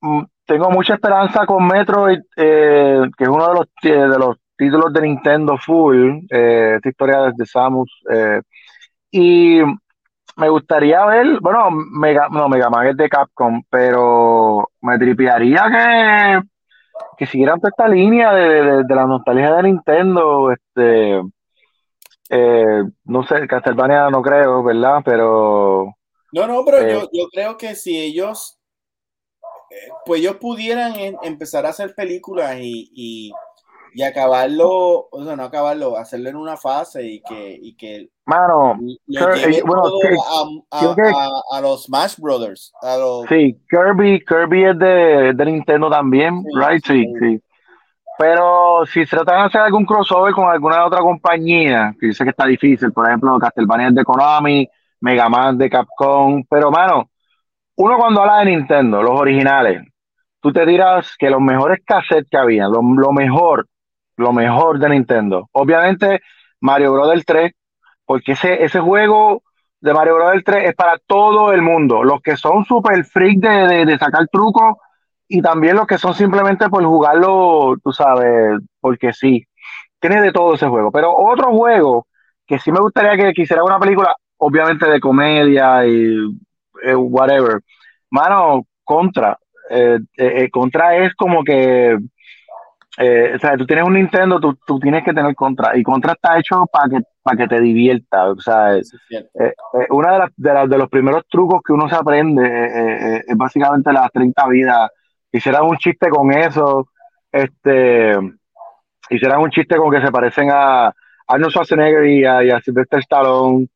[0.00, 4.92] mm, tengo mucha esperanza con Metroid, eh, que es uno de los, de los títulos
[4.92, 7.90] de Nintendo Full, esta historia de Samus,
[9.10, 9.60] y
[10.36, 16.48] me gustaría ver, bueno, Mega, no, Mega Man es de Capcom, pero me tripearía que
[17.16, 21.20] que siguieran toda esta línea de, la nostalgia de Nintendo, este,
[22.30, 25.02] eh, no sé, Castlevania no creo, ¿verdad?
[25.04, 25.94] Pero...
[26.32, 28.58] No, no, pero yo, eh, creo que si ellos,
[29.70, 33.32] eh, pues ellos pudieran empezar a hacer películas y, y
[34.02, 39.62] acabarlo, o sea, no acabarlo, hacerlo en una fase y que, y que Mano, lleve
[39.62, 39.82] bueno,
[40.72, 42.72] a, a, los Smash Brothers.
[42.80, 43.26] A los...
[43.28, 46.82] Sí, Kirby, Kirby es de, de Nintendo también, right?
[46.84, 47.40] Sí, sí,
[48.18, 52.24] Pero si se tratan de hacer algún crossover con alguna otra compañía, que yo sé
[52.24, 54.66] que está difícil, por ejemplo, Castlevania es de Konami,
[55.00, 57.10] Mega Man de Capcom, pero mano,
[57.76, 59.82] uno cuando habla de Nintendo, los originales,
[60.40, 63.66] tú te dirás que los mejores cassettes que había, lo, lo mejor
[64.16, 65.48] lo mejor de Nintendo.
[65.52, 66.20] Obviamente,
[66.60, 67.24] Mario Bros.
[67.24, 67.52] 3,
[68.04, 69.42] porque ese, ese juego
[69.80, 70.42] de Mario Bros.
[70.44, 72.02] 3 es para todo el mundo.
[72.04, 74.76] Los que son super freak de, de, sacar trucos
[75.28, 79.44] y también los que son simplemente por jugarlo, tú sabes, porque sí.
[80.00, 80.92] Tiene de todo ese juego.
[80.92, 82.06] Pero otro juego
[82.46, 86.14] que sí me gustaría que quisiera una película, obviamente de comedia y
[86.82, 87.60] eh, whatever.
[88.10, 89.38] Mano, Contra.
[89.70, 91.96] Eh, eh, contra es como que
[92.98, 95.76] eh, o sea, tú tienes un Nintendo, tú, tú, tienes que tener Contra.
[95.76, 98.30] Y Contra está hecho para que, para que te divierta.
[98.30, 99.54] O sea, es, eh, eh,
[99.90, 104.10] una de, las, de, de, los primeros trucos que uno se aprende es básicamente las
[104.12, 104.90] 30 vidas.
[105.32, 106.88] Hicieran un chiste con eso.
[107.32, 108.16] Este,
[109.10, 110.94] hicieran un chiste con que se parecen a
[111.26, 113.66] Arnold Schwarzenegger y a, y a Sylvester Stallone.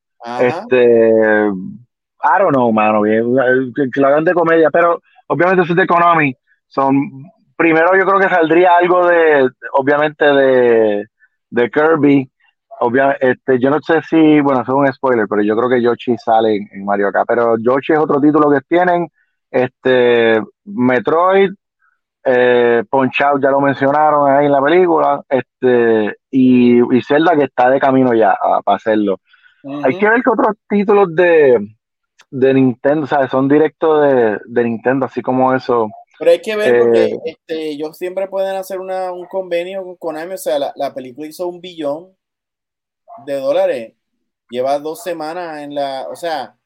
[0.41, 3.35] Este, I don't know, mano, bien,
[3.75, 6.35] que, que lo hagan de comedia, pero obviamente eso es de Konami.
[6.67, 6.95] Son
[7.59, 11.07] primero yo creo que saldría algo de, obviamente, de,
[11.51, 12.31] de Kirby.
[12.81, 15.83] Obviamente, este, yo no sé si, bueno, eso es un spoiler, pero yo creo que
[15.83, 17.27] Yoshi sale en, Mario Kart.
[17.27, 19.09] Pero Yoshi es otro título que tienen.
[19.51, 21.51] Este, Metroid,
[22.25, 25.21] eh, Punch Out ya lo mencionaron ahí en la película.
[25.29, 29.19] Este, y, y Zelda que está de camino ya para hacerlo.
[29.83, 31.59] Hay que ver que otros títulos de,
[32.31, 35.89] de Nintendo, o sea, son directos de, de Nintendo, así como eso
[36.19, 39.97] pero hay que ver porque eh, este, ellos siempre pueden hacer una, un convenio con
[39.97, 40.35] Konami.
[40.35, 42.17] O sea, la, la, película hizo un billón
[43.27, 43.95] de dólares.
[44.51, 46.09] Lleva dos semanas en la.
[46.11, 46.59] O sea,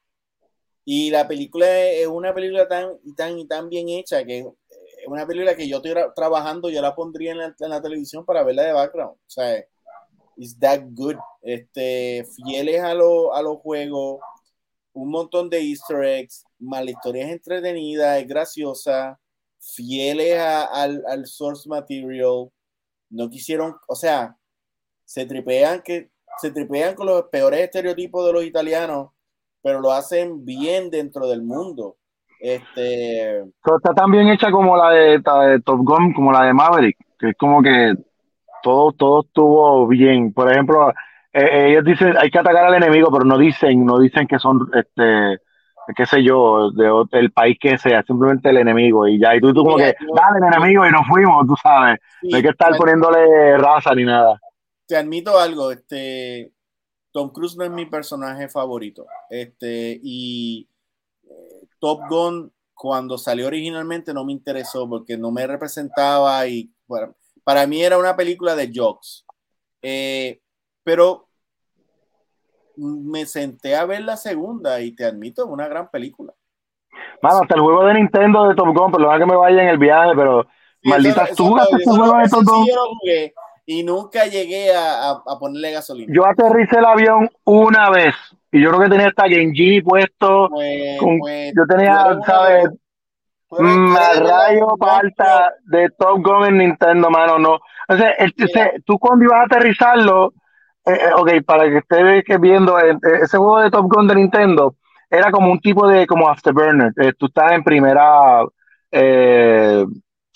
[0.85, 4.47] y la película es una película tan y tan y tan bien hecha que es
[5.07, 8.45] una película que yo estoy trabajando, yo la pondría en la, en la televisión para
[8.45, 9.15] verla de background.
[9.15, 9.65] O sea,
[10.37, 11.17] it's that good.
[11.43, 14.21] Este, fieles a, lo, a los juegos,
[14.93, 19.19] un montón de easter eggs, más la historia es entretenida, es graciosa
[19.63, 22.51] fieles al, source material,
[23.11, 24.37] no quisieron, o sea,
[25.05, 29.11] se tripean que se tripean con los peores estereotipos de los italianos,
[29.63, 31.97] pero lo hacen bien dentro del mundo.
[32.41, 35.21] Este está tan bien hecha como la de,
[35.65, 37.95] Top Gun, como la de Maverick, que es como que
[38.63, 40.33] todo, todo estuvo bien.
[40.33, 40.91] Por ejemplo,
[41.33, 44.69] eh, ellos dicen hay que atacar al enemigo, pero no dicen, no dicen que son
[44.75, 45.39] este
[45.95, 49.53] qué sé yo, de, del país que sea, simplemente el enemigo y ya, y tú,
[49.53, 52.77] tú como que, dale el enemigo y nos fuimos, tú sabes, no hay que estar
[52.77, 54.41] poniéndole raza ni nada.
[54.87, 56.53] Te admito algo, este,
[57.13, 60.69] Tom Cruise no es mi personaje favorito, este, y
[61.25, 67.15] eh, Top Gun cuando salió originalmente no me interesó porque no me representaba y bueno,
[67.45, 69.25] para mí era una película de jokes,
[69.83, 70.41] eh,
[70.83, 71.29] pero
[72.77, 76.33] me senté a ver la segunda y te admito, una gran película.
[77.23, 79.79] Mano, hasta el juego de Nintendo de Top Gun, perdona que me vaya en el
[79.79, 80.47] viaje, pero
[80.83, 82.67] maldita, ¿tú jugaste ese juego de Top Gun?
[83.65, 86.13] y nunca llegué a, a, ponerle gasolina.
[86.13, 88.15] Yo aterricé el avión una vez
[88.51, 90.49] y yo creo que tenía hasta Genji puesto.
[90.51, 92.69] Pues, con, pues, yo tenía, ¿sabes?
[93.51, 97.55] Mm, rayo falta de Top Gun en Nintendo, mano, no.
[97.89, 98.15] O sea,
[98.85, 100.33] tú cuando ibas a aterrizarlo,
[100.85, 104.75] eh, eh, ok, para que esté viendo, eh, ese juego de Top Gun de Nintendo
[105.09, 106.93] era como un tipo de como Afterburner.
[107.19, 108.43] tú estás en primera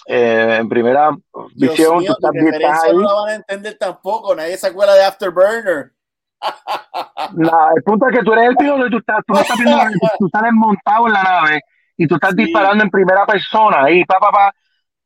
[0.08, 1.10] en primera
[1.54, 2.96] visión, tú estás, ahí.
[2.96, 5.92] No van a entender tampoco, nadie se acuerda de Afterburner.
[7.32, 9.78] no, el punto es que tú eres el piloto y tú estás, tú, estás viendo,
[10.18, 11.60] tú estás montado en la nave
[11.96, 14.54] y tú estás disparando en primera persona y pa, pa, pa.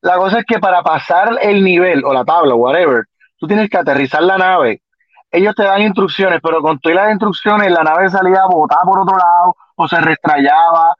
[0.02, 3.04] La cosa es que para pasar el nivel o la tabla, whatever,
[3.38, 4.82] tú tienes que aterrizar la nave
[5.30, 9.16] ellos te dan instrucciones, pero con todas las instrucciones la nave salía botada por otro
[9.16, 10.94] lado o se restrayaba.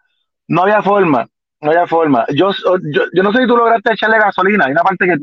[0.49, 1.27] No había forma,
[1.61, 2.25] no había forma.
[2.35, 4.67] Yo, yo, yo no sé si tú lograste echarle gasolina.
[4.67, 5.17] Hay una parte que...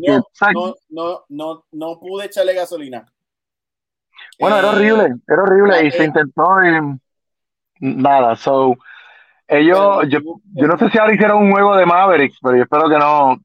[0.54, 3.06] No, no, no, no, pude echarle gasolina.
[4.40, 7.00] Bueno, era eh, horrible, era horrible y se intentó y
[7.80, 8.76] nada, so
[9.48, 10.20] ellos, yo,
[10.56, 13.38] yo no sé si ahora hicieron un juego de Mavericks, pero yo espero que no.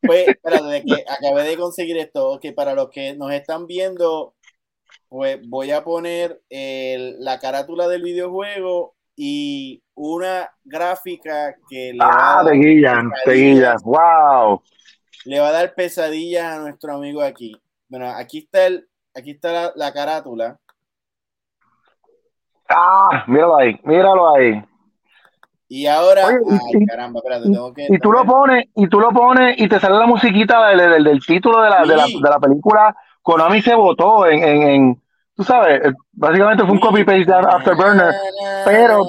[0.00, 4.34] Pues, espérate, que acabé de conseguir esto, que para los que nos están viendo,
[5.10, 12.52] pues voy a poner la carátula del videojuego y una gráfica que le ah, de
[12.54, 14.62] guillan, de wow.
[15.24, 17.60] le va a dar pesadillas a nuestro amigo aquí.
[17.88, 20.58] Bueno, aquí está el, aquí está la, la carátula.
[22.68, 24.62] Ah, míralo ahí, míralo ahí.
[25.68, 27.86] Y ahora, Oye, ay, y- caramba, espérate, tengo que.
[27.90, 31.04] y tú lo pones, y tú lo pones, y te sale la musiquita del, del-
[31.04, 32.20] del título de la, de, la, Sí.
[32.22, 32.96] de la película.
[33.22, 35.02] Konami se votó en, en, en-
[35.34, 38.14] tú sabes, eh, básicamente fue un copy paste de Afterburner.
[38.64, 39.02] pero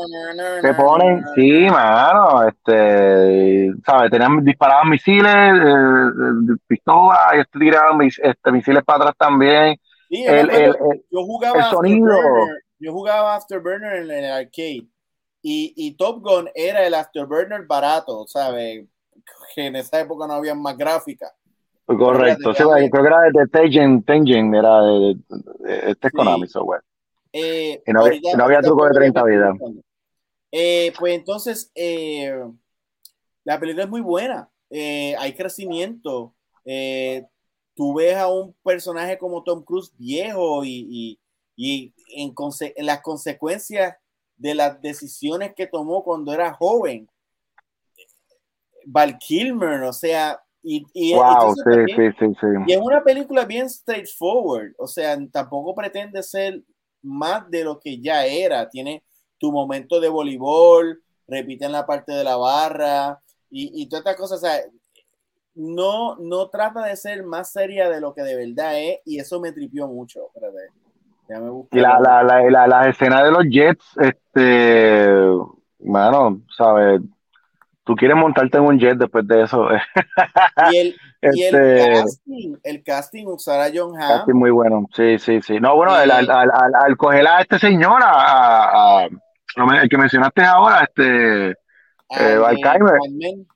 [0.62, 8.20] Te ponen, sí, mano, este, sabes, tenían, disparaban misiles, eh, pistolas, y este tiraban mis-
[8.20, 9.76] este, misiles para atrás también.
[10.10, 12.12] Sí, El, el, el- yo jugaba el sonido.
[12.14, 14.88] Afterburner, yo jugaba Afterburner en el arcade
[15.42, 18.86] y, y Top Gun era el Afterburner barato, ¿sabes?
[19.56, 21.28] Que en esa época no había más gráfica.
[21.98, 25.18] Correcto, sí, creo que era de Tengen, Tengen, era de,
[25.88, 26.18] este es Sí.
[26.18, 26.82] Konami Software.
[27.34, 29.56] Eh, Y no había- no había truco de puedo 30 ver vidas.
[30.52, 32.34] Eh, pues entonces, eh,
[33.46, 34.50] la película es muy buena.
[34.70, 36.34] Hay crecimiento.
[37.74, 41.20] Tú ves a un personaje como Tom Cruise viejo y, y,
[41.56, 43.96] y en, conse- en las consecuencias
[44.36, 47.08] de las decisiones que tomó cuando era joven.
[48.86, 52.48] Val Kilmer, o sea, y, y Wow, entonces sí, también- sí, sí, sí.
[52.68, 56.62] y es una película bien straightforward, o sea, tampoco pretende ser
[57.02, 58.70] más de lo que ya era.
[58.70, 59.04] Tiene
[59.40, 63.20] tu momento de voleibol, repiten la parte de la barra
[63.50, 64.38] y, y todas estas cosas.
[64.38, 64.62] O sea,
[65.56, 69.40] no, no trata de ser más seria de lo que de verdad es y eso
[69.40, 70.28] me tripió mucho.
[70.28, 70.70] Espérate,
[71.72, 75.08] Y la, la, la, la, la escena de los Jets, este,
[75.80, 77.02] mano, sabes,
[77.84, 79.68] tú quieres montarte en un jet después de eso.
[80.72, 80.96] Y el,
[81.34, 84.18] y el Este, casting, el casting, usar a John Hamm.
[84.18, 85.60] casting muy bueno, sí, sí, sí.
[85.60, 89.10] No, bueno, el- al, al, al, al coger a este señor, a, a-
[89.82, 91.56] el que mencionaste ahora, este,
[92.10, 92.94] a eh, Val de Kilmer.
[93.00, 93.48] Batman.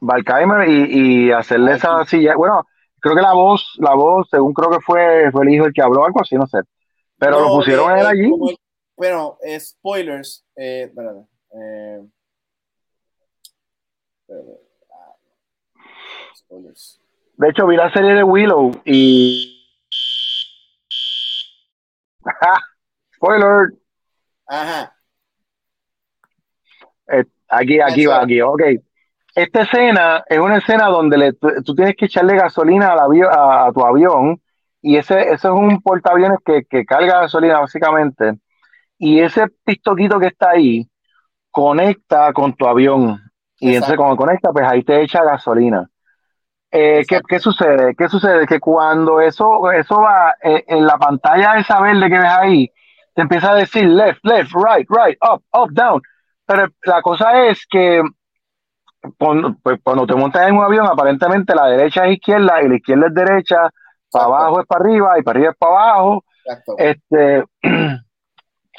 [0.00, 2.34] Valkheimer y, y hacerle Ah, esa silla.
[2.36, 2.64] Bueno,
[3.00, 5.82] creo que la voz, la voz, según creo que fue, fue el hijo el que
[5.82, 6.58] habló, algo así, no sé.
[7.18, 8.24] Pero lo pusieron a él eh, allí.
[8.50, 8.56] el-
[8.96, 10.44] bueno, eh, spoilers.
[10.56, 11.20] Eh, espérate,
[11.54, 12.06] eh, ah.
[17.36, 19.56] De hecho, vi la serie de Willow y.
[23.16, 23.68] Spoiler.
[24.46, 24.94] Ajá.
[27.08, 28.62] Eh, aquí, aquí va, aquí, ok.
[29.34, 33.28] Esta escena es una escena donde le- tú, tú tienes que echarle gasolina al avión,
[33.32, 34.40] a, a tu avión
[34.82, 38.38] y ese, ese es un portaaviones que, que carga gasolina básicamente
[38.98, 40.88] y ese pistoquito que está ahí
[41.50, 43.20] conecta con tu avión
[43.60, 45.88] y entonces cuando conecta pues ahí te echa gasolina.
[46.72, 47.94] Eh, ¿qué, qué sucede?
[47.96, 48.46] ¿Qué sucede?
[48.46, 52.70] Que cuando eso, eso va eh, en la pantalla esa verde que ves ahí,
[53.14, 56.00] te empieza a decir left, left, right, right, up, up, down.
[56.46, 58.02] Pero la cosa es que
[59.18, 62.76] cuando, pues, cuando te montas en un avión, aparentemente la derecha es izquierda y la
[62.76, 63.56] izquierda es derecha,
[64.10, 66.24] para abajo es para arriba y para arriba es para abajo.
[66.44, 66.74] Exacto.
[66.78, 67.44] Este,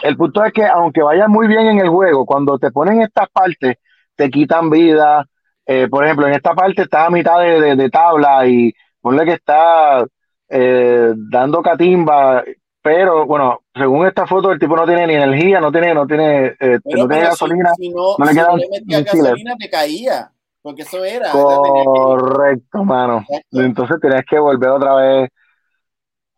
[0.03, 3.29] el punto es que aunque vayas muy bien en el juego, cuando te ponen estas
[3.29, 3.77] partes,
[4.21, 5.25] te quitan vida.
[5.65, 8.71] Eh, por ejemplo, en esta parte está a mitad de, de- de tabla y
[9.01, 10.05] ponle que está
[10.49, 12.43] eh, dando catimba,
[12.83, 16.55] pero bueno, según esta foto, el tipo no tiene ni energía, no tiene, no tiene,
[16.59, 17.69] eh, no tiene gasolina.
[17.75, 18.45] Si, si no, no le si no
[18.87, 20.31] quedan gasolina, te caía.
[20.63, 21.31] Porque eso era.
[21.31, 23.25] Correcto, mano.
[23.27, 23.61] Exacto.
[23.61, 25.29] Entonces tenías que volver otra vez.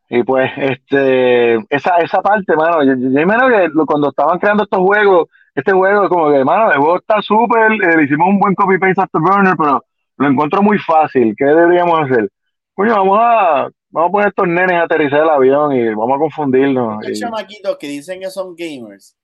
[0.10, 4.64] Y pues, este, esa, esa parte, mano, yo, yo, yo imagino que cuando estaban creando
[4.64, 8.39] estos juegos, este juego, como que, mano, el juego está súper, eh, le hicimos un
[8.39, 9.84] buen copy-paste Afterburner, pero
[10.17, 11.34] lo encuentro muy fácil.
[11.38, 12.30] ¿Qué deberíamos hacer?
[12.73, 16.19] Coño, vamos a, vamos a poner estos nenes a aterrizar el avión y vamos a
[16.19, 16.97] confundirnos.
[17.03, 19.15] Estos y- chamaquitos que dicen que son gamers.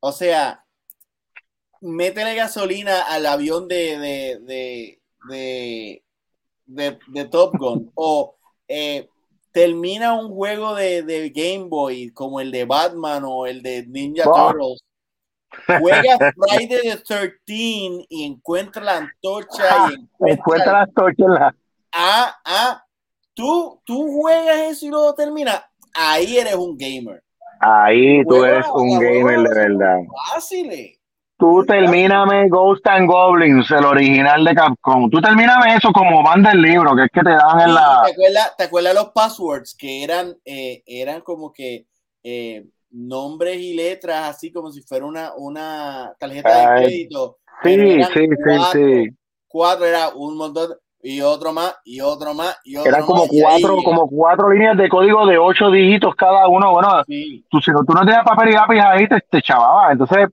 [0.00, 0.64] O sea,
[1.80, 6.02] métele gasolina al avión de, de, de, de,
[6.66, 7.90] de- de Top Gun.
[7.94, 8.36] o
[8.68, 9.08] eh,
[9.52, 14.24] termina un juego de, de Game Boy como el de Batman o el de Ninja.
[14.24, 14.82] Turtles.
[15.80, 17.36] Juega Friday the 13
[18.08, 21.54] y encuentra la antorcha y encuentra Encuentra las torches en la-
[21.94, 22.84] ah, ah,
[23.34, 25.64] tú, tú juegas eso y luego termina.
[25.94, 27.22] Ahí eres un gamer.
[27.60, 29.96] Ahí tú Juega- eres un la gamer de verdad.
[30.32, 30.92] Fáciles.
[31.38, 35.10] Tú termíname Ghost and Goblins, el original de Capcom.
[35.10, 38.02] Tú termíname eso como van del libro, que es que te dan en la.
[38.06, 41.86] ¿Te acuerdas, te acuerdas los passwords que eran, eh, eran como que
[42.22, 47.38] eh, nombres y letras, así como si fuera una, una tarjeta de crédito?
[47.44, 49.08] Sí, pero eran sí, sí, cuatro, sí.
[49.48, 50.70] Cuatro era un montón,
[51.02, 54.50] y otro más, y otro más, y otro Eran como más, ahí cuatro, como cuatro
[54.50, 56.72] líneas de código de ocho dígitos cada uno.
[56.72, 59.92] Bueno, Sí, tú, si no, tú no tenías papel y lápiz ahí, te, te chavaba.
[59.92, 60.28] Entonces,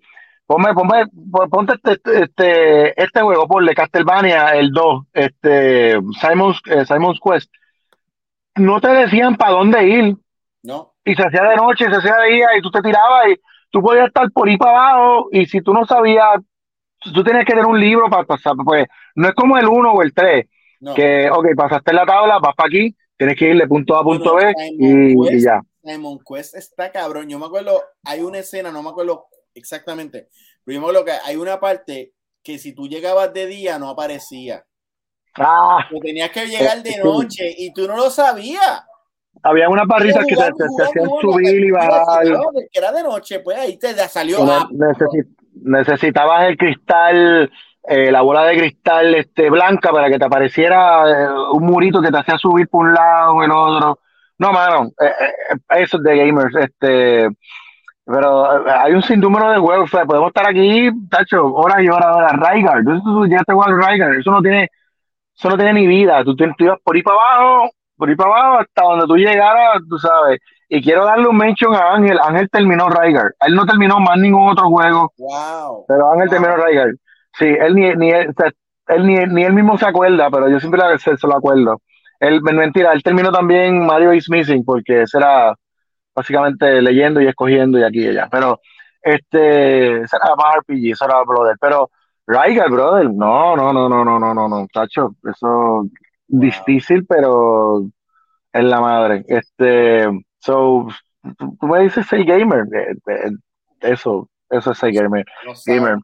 [0.46, 1.06] Ponme, ponme,
[1.50, 7.52] ponte este, este, este juego, ponle Castlevania, el 2, este, Simon's, eh, Simon's Quest.
[8.56, 10.18] No te decían para dónde ir.
[11.06, 13.36] Y se hacía de noche, se hacía de día, y tú te tirabas y
[13.72, 16.40] tú podías estar por ahí para abajo, y si tú no sabías,
[17.14, 18.86] tú tenías que tener un libro para pasar, pues
[19.16, 20.46] no es como el 1 o el 3,
[20.80, 20.94] No.
[20.94, 24.04] que, ok, pasaste la tabla, vas para aquí, tienes que ir de punto A a
[24.04, 25.34] punto B, y, Quest.
[25.34, 25.62] y ya.
[25.84, 27.28] Simon Quest está cabrón.
[27.30, 30.30] Yo me acuerdo, hay una escena, no me acuerdo exactamente,
[30.64, 33.90] pero yo me acuerdo que hay una parte que si tú llegabas de día no
[33.90, 34.64] aparecía.
[35.36, 37.00] Ah, tenías que llegar de Sí.
[37.04, 38.84] noche y tú no lo sabías.
[39.42, 42.24] Había unas barritas que te, hacían subir y bajar.
[42.24, 44.46] que era de noche, pues ahí te salió.
[44.46, 47.52] Ne- ah, necesi- necesitabas el cristal,
[47.88, 52.12] eh, la bola de cristal este, blanca para que te apareciera eh, un murito que
[52.12, 54.00] te hacía subir por un lado o el otro.
[54.38, 56.56] No, mano, eh, eh, eso es de gamers.
[56.56, 57.28] Este,
[58.06, 59.94] pero hay un sinnúmero de juegos.
[59.94, 62.34] o sea, podemos estar aquí, tacho, horas y horas, horas.
[62.34, 64.70] Rygar, tú, tú ya te juegas Rygar, eso no tiene,
[65.36, 66.24] eso no tiene ni vida.
[66.24, 69.82] Tú, tú ibas por ahí para abajo, por ahí para abajo, hasta donde tú llegaras,
[69.90, 70.40] tú sabes.
[70.70, 72.20] Y quiero darle un mention a Ángel.
[72.24, 73.32] Ángel terminó Rygar.
[73.42, 75.12] Él no terminó más ningún otro juego.
[75.18, 75.86] wow.
[75.88, 76.40] Pero Ángel Wow.
[76.40, 76.88] terminó Rygar.
[77.38, 78.52] Sí, él ni, ni, él, o sea,
[78.88, 81.80] él ni, ni él mismo se acuerda, pero yo siempre la- se, se lo acuerdo.
[82.20, 85.54] Él, mentira, él terminó también Mario is Missing, porque ese era
[86.16, 88.28] básicamente leyendo y escogiendo y aquí y allá.
[88.32, 88.60] Pero
[89.02, 91.56] este, ese era más RPG, eso era brother.
[91.60, 91.90] Pero
[92.28, 95.86] Rygar, brother, no, no, no, no, no, no, no, no, tacho, eso
[96.28, 97.86] difícil, pero
[98.54, 99.24] en la madre.
[99.28, 100.06] Este,
[100.40, 100.88] so,
[101.38, 103.32] tú, tú me dices el gamer, eh, eh,
[103.82, 105.26] eso, eso es gamer.
[105.46, 105.98] No sabe, Gamer.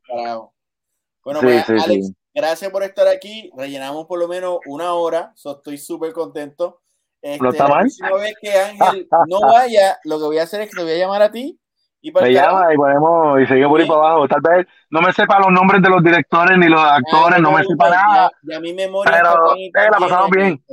[1.24, 2.16] Bueno, Sí, pues, sí, Alex, sí.
[2.34, 3.52] gracias por estar aquí.
[3.56, 5.32] Rellenamos por lo menos una hora.
[5.36, 6.82] so estoy súper contento.
[7.22, 7.80] Este, ¿No está la mal?
[7.82, 10.94] próxima vez que Ángel no vaya, lo que voy a hacer es que te voy
[10.94, 11.60] a llamar a ti
[12.02, 12.60] y Me carajo.
[12.62, 14.28] llama y ponemos y seguimos por ahí para abajo.
[14.28, 17.52] Tal vez no me sepa los nombres de los directores ni los actores, Ah, no
[17.52, 18.32] me sepa preocupes, nada.
[18.42, 20.64] Ya, ya mi memoria Pero, y eh, la pasamos bien.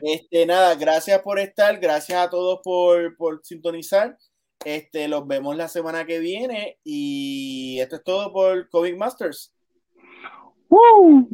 [0.00, 4.16] Este, nada, gracias por estar, gracias a todos por, por sintonizar.
[4.64, 9.52] Este, los vemos la semana que viene y esto es todo por Comic Masters.
[10.68, 11.28] ¡Woo!